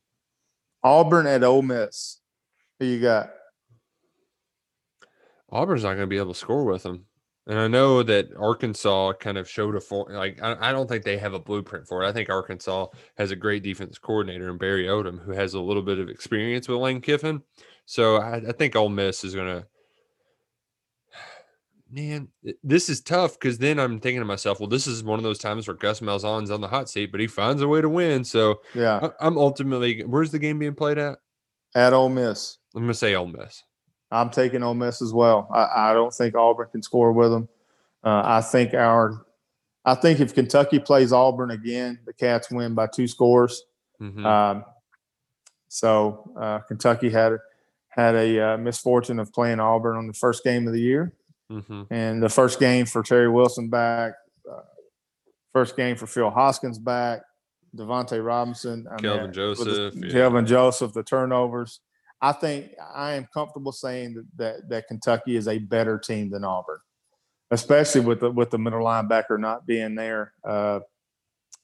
[0.82, 2.20] Auburn at Ole Miss.
[2.78, 3.30] Who you got?
[5.50, 7.06] Auburn's not going to be able to score with them.
[7.46, 11.04] And I know that Arkansas kind of showed a for like I, I don't think
[11.04, 12.08] they have a blueprint for it.
[12.08, 12.86] I think Arkansas
[13.16, 16.68] has a great defense coordinator in Barry Odom who has a little bit of experience
[16.68, 17.42] with Lane Kiffin.
[17.84, 19.66] So I, I think Ole Miss is going to.
[21.90, 22.28] Man,
[22.62, 25.38] this is tough because then I'm thinking to myself, well, this is one of those
[25.38, 28.24] times where Gus Malzahn's on the hot seat, but he finds a way to win.
[28.24, 31.18] So Yeah, I, I'm ultimately where's the game being played at?
[31.74, 32.58] at Ole Miss.
[32.74, 33.62] I'm going to say Ole Miss.
[34.12, 35.48] I'm taking Ole Miss as well.
[35.52, 37.48] I, I don't think Auburn can score with them.
[38.04, 39.24] Uh, I think our,
[39.84, 43.64] I think if Kentucky plays Auburn again, the Cats win by two scores.
[44.00, 44.24] Mhm.
[44.24, 44.64] Um,
[45.68, 47.38] so uh, Kentucky had
[47.88, 51.12] had a uh, misfortune of playing Auburn on the first game of the year,
[51.50, 51.86] Mhm.
[51.90, 54.14] and the first game for Terry Wilson back,
[54.50, 54.60] uh,
[55.52, 57.22] first game for Phil Hoskins back,
[57.76, 60.10] Devontae Robinson, I Kelvin the- Joseph, yeah.
[60.10, 61.80] Kelvin Joseph, the turnovers.
[62.22, 66.44] I think I am comfortable saying that, that that Kentucky is a better team than
[66.44, 66.78] Auburn,
[67.50, 70.32] especially with the with the middle linebacker not being there.
[70.46, 70.80] Uh,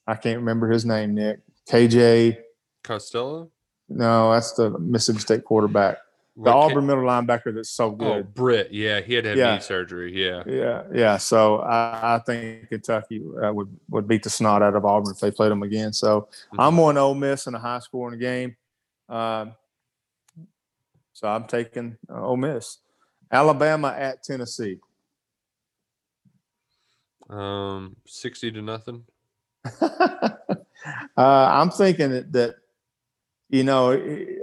[0.05, 1.39] I can't remember his name, Nick.
[1.69, 2.37] KJ.
[2.83, 3.51] Costello?
[3.87, 5.97] No, that's the Mississippi State quarterback.
[6.35, 8.07] The What, K- Auburn middle linebacker that's so good.
[8.07, 8.33] Oh, good.
[8.33, 8.73] Britt.
[8.73, 9.55] Yeah, he had to have Yeah.
[9.55, 10.11] knee surgery.
[10.25, 10.43] Yeah.
[10.45, 11.17] Yeah, yeah.
[11.17, 15.19] So I, I think Kentucky uh, would would beat the snot out of Auburn if
[15.19, 15.93] they played them again.
[15.93, 16.59] So Mm-hmm.
[16.61, 18.55] I'm on Ole Miss in a high scoring game.
[19.09, 19.53] Um,
[21.19, 22.77] so I'm taking uh, Ole Miss.
[23.29, 24.77] Alabama at Tennessee.
[27.29, 29.03] Um, 60 to nothing.
[29.81, 30.37] uh,
[31.17, 32.55] I'm thinking that, that
[33.49, 33.91] you know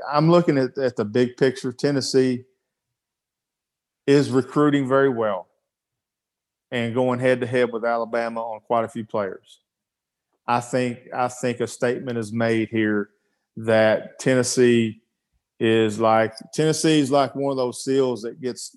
[0.07, 1.72] I'm looking at, at the big picture.
[1.72, 2.45] Tennessee
[4.07, 5.49] is recruiting very well.
[6.70, 9.61] and going head to head with Alabama on quite a few players.
[10.47, 13.09] I think I think a statement is made here
[13.57, 15.01] that Tennessee
[15.59, 18.77] is like Tennessee is like one of those seals that gets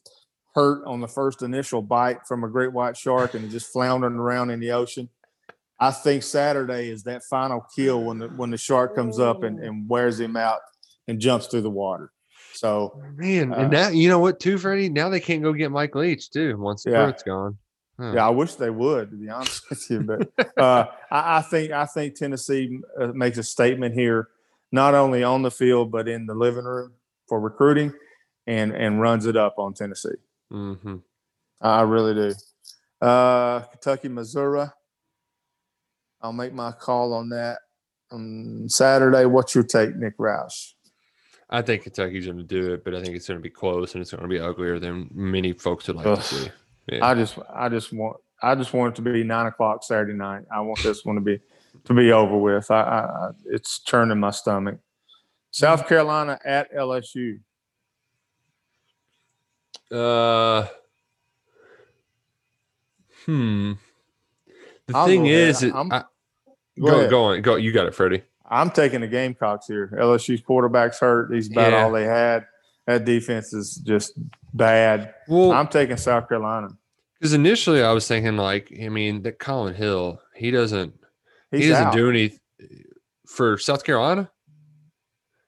[0.56, 4.50] hurt on the first initial bite from a great white shark and just floundering around
[4.50, 5.10] in the ocean.
[5.80, 9.60] I think Saturday is that final kill when the when the shark comes up and,
[9.60, 10.60] and wears him out
[11.08, 12.12] and jumps through the water.
[12.54, 14.90] So Man, Uh, and now you know what too, Freddie?
[14.90, 17.04] Now they can't go get Mike Leach too once the Yeah.
[17.06, 17.58] Pruitt's gone.
[17.98, 18.14] Huh.
[18.16, 20.02] yeah, I wish they would, to be honest with you.
[20.02, 24.30] But uh, I, I think I think Tennessee uh, makes a statement here,
[24.72, 26.93] not only on the field but in the living room
[27.28, 27.93] for recruiting,
[28.47, 30.09] and and runs it up on Tennessee.
[30.49, 30.97] hmm
[31.61, 33.05] I really do.
[33.05, 34.67] Uh, Kentucky, Missouri.
[36.22, 37.59] I'll make my call on that
[38.11, 39.26] on Saturday.
[39.26, 40.74] What's your take, Nick Roush?
[41.49, 43.93] I think Kentucky's going to do it, but I think it's going to be close
[43.93, 46.17] and it's going to be uglier than many folks would like Ugh.
[46.17, 46.49] to see.
[46.91, 47.05] Yeah.
[47.07, 50.43] I just, I just want, I just want it to be nine o'clock Saturday night.
[50.53, 51.39] I want this one to be,
[51.86, 52.70] to be over with.
[52.72, 54.80] I, I, it's churning my stomach.
[55.51, 57.39] South Carolina at LSU.
[59.91, 60.67] Uh,
[63.26, 63.74] hmm.
[64.88, 66.03] The I'll thing is, it, I'm- I,
[66.80, 67.09] Go go, ahead.
[67.09, 67.55] go on, go.
[67.57, 68.24] You got it, Freddie.
[68.49, 69.91] I'm taking the Gamecocks here.
[69.99, 71.34] LSU's quarterback's hurt.
[71.34, 71.84] He's about Yeah.
[71.84, 72.45] all they had.
[72.88, 74.13] That defense is just
[74.53, 75.13] bad.
[75.28, 76.70] Well, I'm taking South Carolina.
[77.20, 80.93] because initially I was thinking, like, I mean, that Kylin Hill, he doesn't,
[81.52, 81.93] He's he doesn't out.
[81.93, 82.39] do anything
[83.28, 84.30] for South Carolina.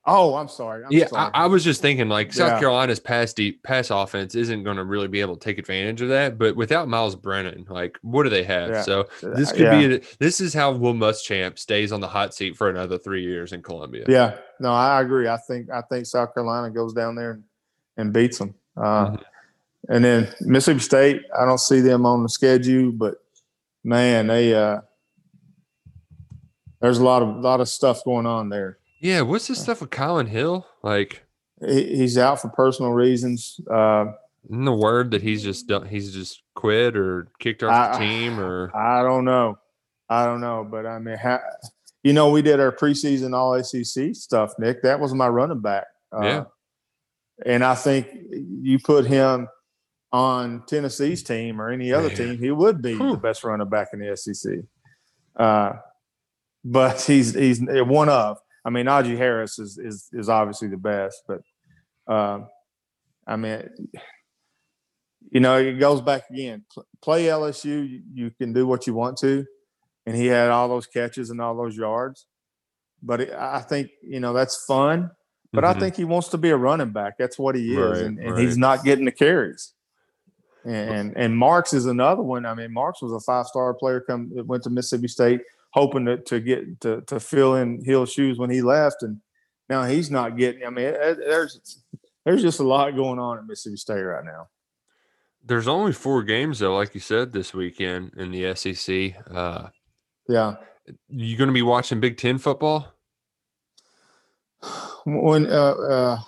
[0.03, 0.83] Oh, I'm sorry.
[0.83, 1.31] I'm yeah, sorry.
[1.35, 2.59] I, I was just thinking like South Yeah.
[2.59, 6.09] Carolina's pass deep pass offense isn't going to really be able to take advantage of
[6.09, 6.39] that.
[6.39, 8.69] But without Myles Brennan, like what do they have?
[8.71, 8.81] Yeah.
[8.81, 9.77] So this could yeah.
[9.87, 13.21] be a, this is how Will Muschamp stays on the hot seat for another three
[13.23, 14.05] years in Columbia.
[14.07, 15.27] Yeah, no, I agree.
[15.27, 17.43] I think I think South Carolina goes down there and,
[17.97, 18.55] and beats them.
[18.75, 19.23] Uh, Mhm.
[19.89, 23.15] And then Mississippi State, I don't see them on the schedule, but
[23.83, 24.81] man, they uh,
[26.81, 28.77] there's a lot of lot of stuff going on there.
[28.99, 30.65] Yeah, what's this stuff with Kylin Hill?
[30.83, 31.23] Like
[31.65, 33.59] He, he's out for personal reasons.
[33.69, 34.05] Uh,
[34.49, 38.39] in the word that he's just done, he's just quit or kicked off the team
[38.39, 39.57] or I don't know,
[40.09, 41.39] I don't know, but I mean, ha,
[42.03, 44.81] you know, we did our preseason All ACC stuff, Nick.
[44.83, 45.85] That was my running back.
[46.11, 46.43] Uh, Yeah.
[47.45, 49.47] and I think you put him
[50.11, 52.17] on Tennessee's team or any other Man.
[52.17, 54.59] team, he would be the best running back in the SEC.
[55.35, 55.73] Uh,
[56.63, 58.37] but he's he's one of.
[58.63, 61.41] I mean, Najee Harris is is is obviously the best, but
[62.07, 62.47] um,
[63.25, 63.69] I mean,
[65.31, 66.65] you know, it goes back again.
[67.01, 69.45] Play LSU, you, you can do what you want to,
[70.05, 72.25] and he had all those catches and all those yards.
[73.01, 75.11] But it, I think you know that's fun.
[75.53, 75.79] But I Mhm.
[75.79, 77.17] think he wants to be a running back.
[77.17, 78.41] That's what he is, Right, and, and right.
[78.41, 79.73] he's not getting the carries.
[80.63, 82.45] And and Marks is another one.
[82.45, 83.99] I mean, Marks was a five star player.
[83.99, 85.41] Come went to Mississippi State,
[85.71, 89.21] hoping to, to get to, to fill in Hill's shoes when he left, and
[89.69, 90.65] now he's not getting.
[90.65, 91.81] I mean, it- it- there's
[92.25, 94.47] there's just a lot going on at Mississippi State right now.
[95.43, 99.15] there's only four games though, like you said this weekend in the SEC.
[99.33, 99.69] Uh,
[100.27, 100.57] Yeah.
[101.09, 102.93] you going to be watching Big Ten football?
[105.05, 106.19] When uh, uh,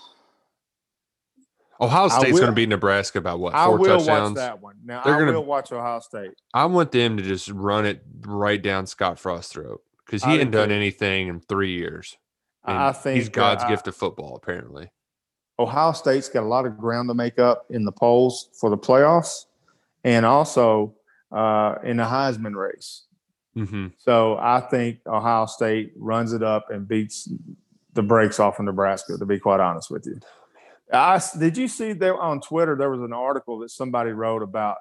[1.83, 4.07] Ohio State's going to beat Nebraska by what I will touchdowns?
[4.07, 4.75] watch that one.
[4.83, 6.31] Now They're I gonna- will watch Ohio State.
[6.53, 10.37] I want them to just run it right down Scott Frost's throat because he do
[10.39, 10.75] hadn't done too.
[10.75, 12.17] anything in three years.
[12.65, 14.89] I think he's God's uh, gift of football, apparently.
[15.59, 18.77] Ohio State's got a lot of ground to make up in the polls for the
[18.77, 19.45] playoffs,
[20.03, 20.95] and also
[21.31, 23.03] uh, in the Heisman race.
[23.53, 27.27] hmm So I think Ohio State runs it up and beats
[27.93, 29.17] the brakes off of Nebraska.
[29.17, 30.19] To be quite honest with you,
[30.93, 34.77] I did you see there on Twitter there was an article that somebody wrote about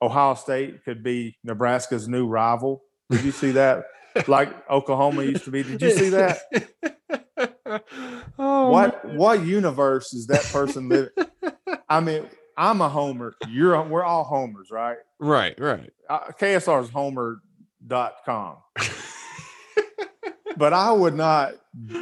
[0.00, 2.82] Ohio State could be Nebraska's new rival.
[3.10, 3.84] Did you see that?
[4.28, 5.62] like Oklahoma used to be.
[5.62, 6.38] Did you see that?
[8.38, 9.16] oh, what man.
[9.16, 11.10] what universe is that person living?
[11.88, 13.34] I mean, I'm a homer.
[13.48, 14.98] You're a, we're all homers, right?
[15.18, 15.90] Right, right.
[16.08, 18.56] Uh, KSR is homer.com.
[20.56, 21.54] but I would not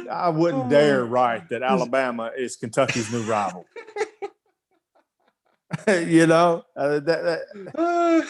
[0.09, 0.69] I wouldn't Oh.
[0.69, 3.65] dare write that Alabama is Kentucky's new rival.
[5.87, 7.41] you know, uh, that,
[7.75, 8.25] that,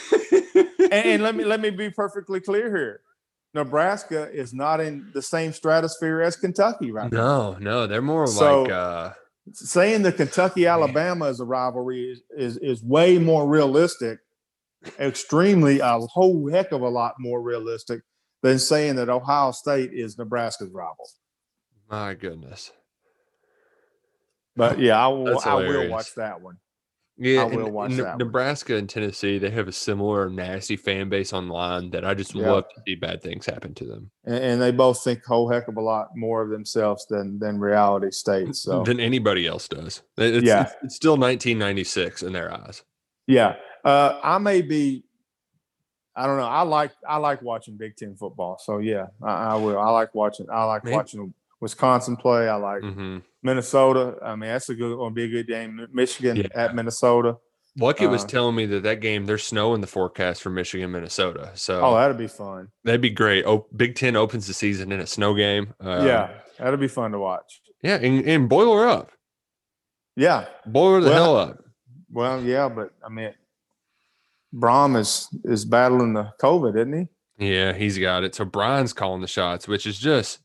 [0.91, 3.01] and, and let me let me be perfectly clear here.
[3.53, 7.51] Nebraska is not in the same stratosphere as Kentucky right now.
[7.51, 9.11] no, no, they're more So- like uh
[9.53, 14.19] saying the Kentucky Alabama is a rivalry is, is is way more realistic,
[14.99, 18.01] extremely a whole heck of a lot more realistic
[18.43, 21.09] than saying that Ohio State is Nebraska's rival.
[21.89, 22.71] My goodness.
[24.55, 26.57] But yeah, I will I will watch that one.
[27.21, 28.17] Yeah, I will and watch Ne- that one.
[28.17, 32.63] Nebraska and Tennessee, they have a similar nasty fan base online that I just love
[32.69, 35.67] to see bad things happen to them and, and they both think a whole heck
[35.67, 38.61] of a lot more of themselves than than reality states.
[38.61, 40.01] So than anybody else does.
[40.17, 40.61] It's, Yeah.
[40.63, 42.83] it's, it's still 1996 in their eyes.
[43.27, 45.03] yeah, uh, I may be.
[46.15, 46.47] I don't know.
[46.47, 48.59] I like I like watching Big Ten football.
[48.61, 49.77] So yeah, I, I will.
[49.79, 50.47] I like watching.
[50.51, 52.47] I like Maybe- watching Wisconsin play.
[52.49, 54.15] I like hmm Minnesota.
[54.23, 55.87] I mean, that's a good going to be a good game.
[55.93, 56.47] Michigan Yeah.
[56.55, 57.37] at Minnesota.
[57.79, 60.91] Lucky was Uh, telling me that that game there's snow in the forecast for Michigan,
[60.91, 61.51] Minnesota.
[61.53, 62.67] So Oh, that'd be fun.
[62.83, 63.45] that'd be great.
[63.45, 65.73] Oh, Big Ten opens the season in a snow game.
[65.83, 67.61] Uh, yeah, that'd be fun to watch.
[67.81, 69.11] yeah, and, and boil her up,
[70.17, 70.45] Yeah.
[70.65, 71.57] boil her the Well, hell up.
[72.11, 73.33] Well, yeah, but I mean,
[74.53, 77.07] Brohm is is battling the COVID, isn't
[77.37, 77.47] he?
[77.53, 78.35] Yeah, he's got it.
[78.35, 80.39] So Brian's calling the shots, which is just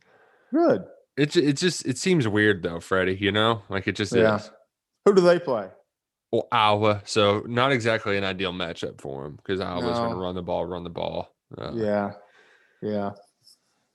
[0.53, 0.85] Good.
[1.17, 1.31] It.
[1.31, 3.17] ju- It just it seems weird though, Freddie.
[3.17, 4.37] You know, like it just Yeah.
[4.37, 4.51] is.
[5.05, 5.69] Who do they play?
[6.33, 10.35] Well, Iowa, so not exactly an ideal matchup for him because Iowa's going to run
[10.35, 11.29] the ball, run the ball.
[11.57, 12.13] Uh, yeah.
[12.83, 13.11] Yeah.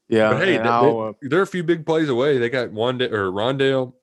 [0.07, 0.30] Yeah.
[0.32, 2.38] But hey, and th- they, are a few big plays away.
[2.38, 3.93] They got one day, or Rondale,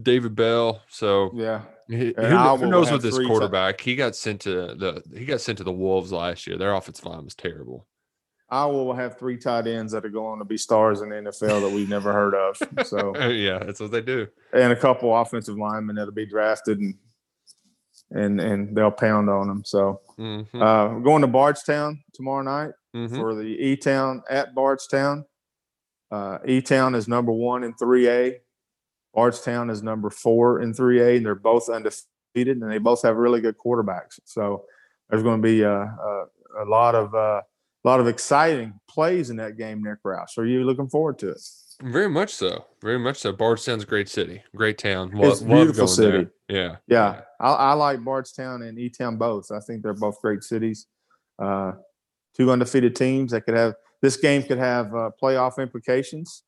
[0.00, 0.80] David Bell.
[0.88, 1.62] So yeah.
[1.88, 3.80] who, who And kn- Iowa who knows with this quarterback?
[3.80, 6.56] He got sent to the he got sent to the Wolves last year.
[6.56, 7.86] Their offensive line was terrible.
[8.50, 11.62] Iowa will have three tight ends that are going to be stars in the NFL
[11.62, 12.86] that we've never heard of.
[12.86, 14.26] So, yeah, that's what they do.
[14.52, 16.94] and a couple offensive linemen that'll be drafted and
[18.10, 19.62] and and they'll pound on them.
[19.64, 22.72] So, Mhm, uh, we're going to Bardstown tomorrow night.
[22.94, 23.16] mhm.
[23.16, 25.24] for the E Town at Bardstown.
[26.12, 28.36] Uh, E Town is number one in 3A.
[29.14, 33.40] Bardstown is number four in 3A, and they're both undefeated, and they both have really
[33.40, 34.20] good quarterbacks.
[34.24, 34.64] So
[35.08, 36.24] there's going to be a, a,
[36.60, 37.40] a lot of uh,
[37.84, 40.38] a lot of exciting plays in that game, Nick Roush.
[40.38, 41.40] Are you looking forward to it?
[41.82, 42.64] Very much so.
[42.80, 43.32] Very much so.
[43.32, 45.10] Bardstown's a great city, great town.
[45.16, 46.20] It's a beautiful going there.
[46.20, 46.30] city.
[46.48, 46.76] Yeah.
[46.86, 49.50] Yeah, I, I like Bardstown and E Town both.
[49.50, 50.86] I think they're both great cities.
[51.38, 51.72] Uh,
[52.36, 56.44] two undefeated teams that could have this game could have uh, playoff implications.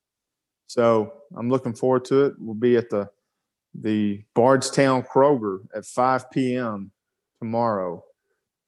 [0.67, 2.33] So I'm looking forward to it.
[2.39, 3.09] We'll be at the
[3.79, 6.91] the Bardstown Kroger at 5 p.m.
[7.39, 8.03] tomorrow.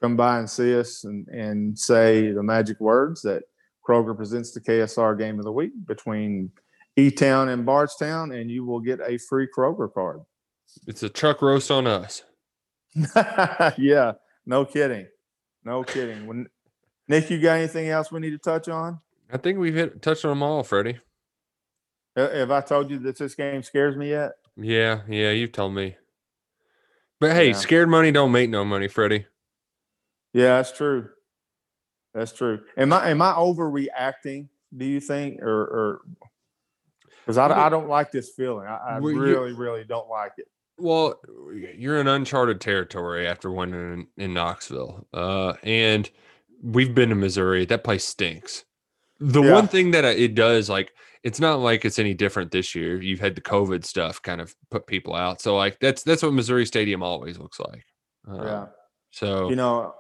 [0.02, 3.44] Come by and see us and, and say the magic words that
[3.86, 6.52] Kroger presents the KSR game of the week between
[6.96, 10.22] E Town and Bardstown, and you will get a free Kroger card.
[10.88, 12.24] It's a truck roast on us.
[13.78, 14.14] yeah,
[14.46, 15.08] no kidding.
[15.66, 16.28] No kidding.
[16.28, 16.48] When
[17.08, 19.00] Nick, you got anything else we need to touch on?
[19.32, 21.00] I think we've hit touched on them all, Freddie.
[22.16, 24.32] Uh, Have I told you that this game scares me yet?
[24.56, 25.96] Yeah, yeah, you've told me.
[27.20, 27.54] But hey, Yeah.
[27.54, 29.26] scared money don't make no money, Freddie.
[30.34, 31.10] Yeah, that's true.
[32.14, 32.62] That's true.
[32.78, 34.48] Am I am I overreacting?
[34.76, 36.02] Do you think, or or
[37.26, 38.68] because I, I don't like this feeling.
[38.68, 40.48] I, I really really don't like it.
[40.78, 41.20] Well,
[41.76, 45.06] you're in uncharted territory after winning in, in Knoxville.
[45.14, 46.10] Uh, and
[46.64, 47.66] we've been to Missouri.
[47.66, 48.64] That place stinks.
[49.20, 49.54] The Yeah.
[49.54, 53.02] one thing that it does, like, it's not like it's any different this year.
[53.02, 55.42] You've had the COVID stuff kind of put people out.
[55.42, 57.84] So, like, that's that's what Missouri Stadium always looks like.
[58.26, 58.66] Uh, yeah.
[59.12, 59.94] So, You know,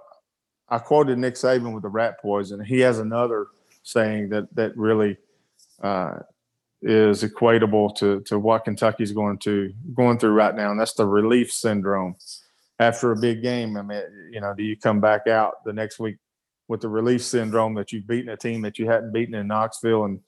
[0.70, 2.64] I quoted Nick Saban with the rat poison.
[2.64, 3.48] He has another
[3.84, 5.18] saying that that really
[5.82, 6.20] uh,
[6.82, 11.06] is equatable to to what Kentucky's going to going through right now, and that's the
[11.06, 12.16] relief syndrome.
[12.80, 14.02] After a big game, I mean,
[14.32, 16.16] you know, do you come back out the next week
[16.70, 20.06] with the relief syndrome that you've beaten a team that you hadn't beaten in Knoxville
[20.06, 20.22] in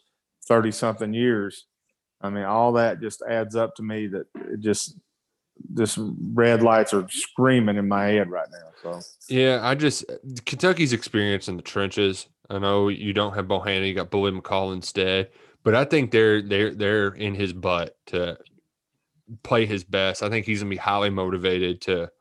[0.48, 1.66] thirty something years?
[2.20, 4.96] I mean, all that just adds up to me that it just
[5.76, 5.98] just
[6.34, 8.72] red lights are screaming in my head right now.
[8.82, 10.06] So yeah, I just
[10.46, 12.28] Kentucky's experience in the trenches.
[12.50, 15.30] I know you don't have Bohanna, you got Billy McCall instead,
[15.64, 18.38] but I think they're they're they're in his butt to
[19.44, 20.24] play his best.
[20.24, 22.12] I think he's gonna be highly motivated to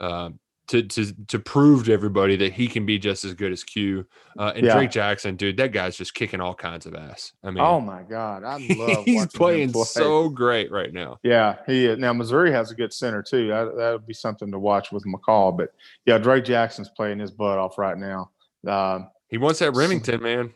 [0.00, 0.38] um,
[0.70, 4.06] to to to prove to everybody that he can be just as good as Q.
[4.38, 4.74] Uh, and Yeah.
[4.74, 7.32] Drake Jackson, dude, that guy's just kicking all kinds of ass.
[7.44, 9.04] I mean, Oh my God, I love.
[9.04, 9.84] he's playing play.
[9.84, 11.18] so great right now.
[11.22, 11.98] Yeah, he is.
[11.98, 13.48] now Missouri has a good center too.
[13.48, 15.56] That that would be something to watch with McCall.
[15.56, 15.70] But
[16.06, 18.30] yeah, Drake Jackson's playing his butt off right now.
[18.66, 20.52] Um, He wants that Rimington man.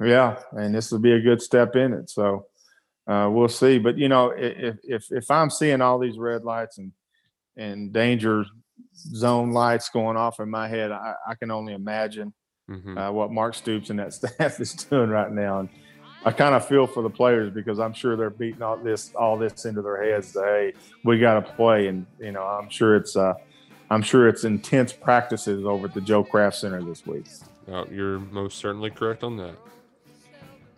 [0.00, 2.10] yeah, and this will be a good step in it.
[2.10, 2.46] So
[3.06, 3.78] uh, we'll see.
[3.78, 6.92] But you know, if if if I'm seeing all these red lights and
[7.56, 8.44] and danger
[8.94, 12.32] zone lights going off in my head, I, I can only imagine
[12.70, 12.96] Mhm.
[12.96, 15.60] uh, what Mark Stoops and that staff is doing right now.
[15.60, 15.68] And
[16.24, 19.36] I kind of feel for the players because I'm sure they're beating all this all
[19.36, 20.32] this into their heads.
[20.32, 20.72] That, hey,
[21.04, 23.34] we got to play, and you know, I'm sure it's uh,
[23.90, 27.26] I'm sure it's intense practices over at the Joe Craft Center this week.
[27.68, 29.54] Oh, you're most certainly correct on that.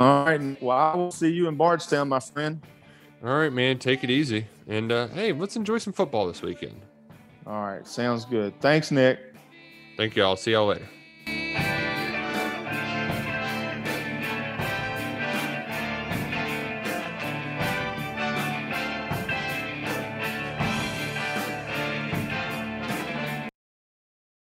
[0.01, 2.61] All right, well, I will see you in Bardstown, my friend.
[3.23, 4.47] All right, man, take it easy.
[4.67, 6.81] And uh, hey, let's enjoy some football this weekend.
[7.47, 8.59] All right, sounds good.
[8.61, 9.19] Thanks, Nick.
[9.97, 10.37] Thank y'all.
[10.37, 10.89] See y'all later.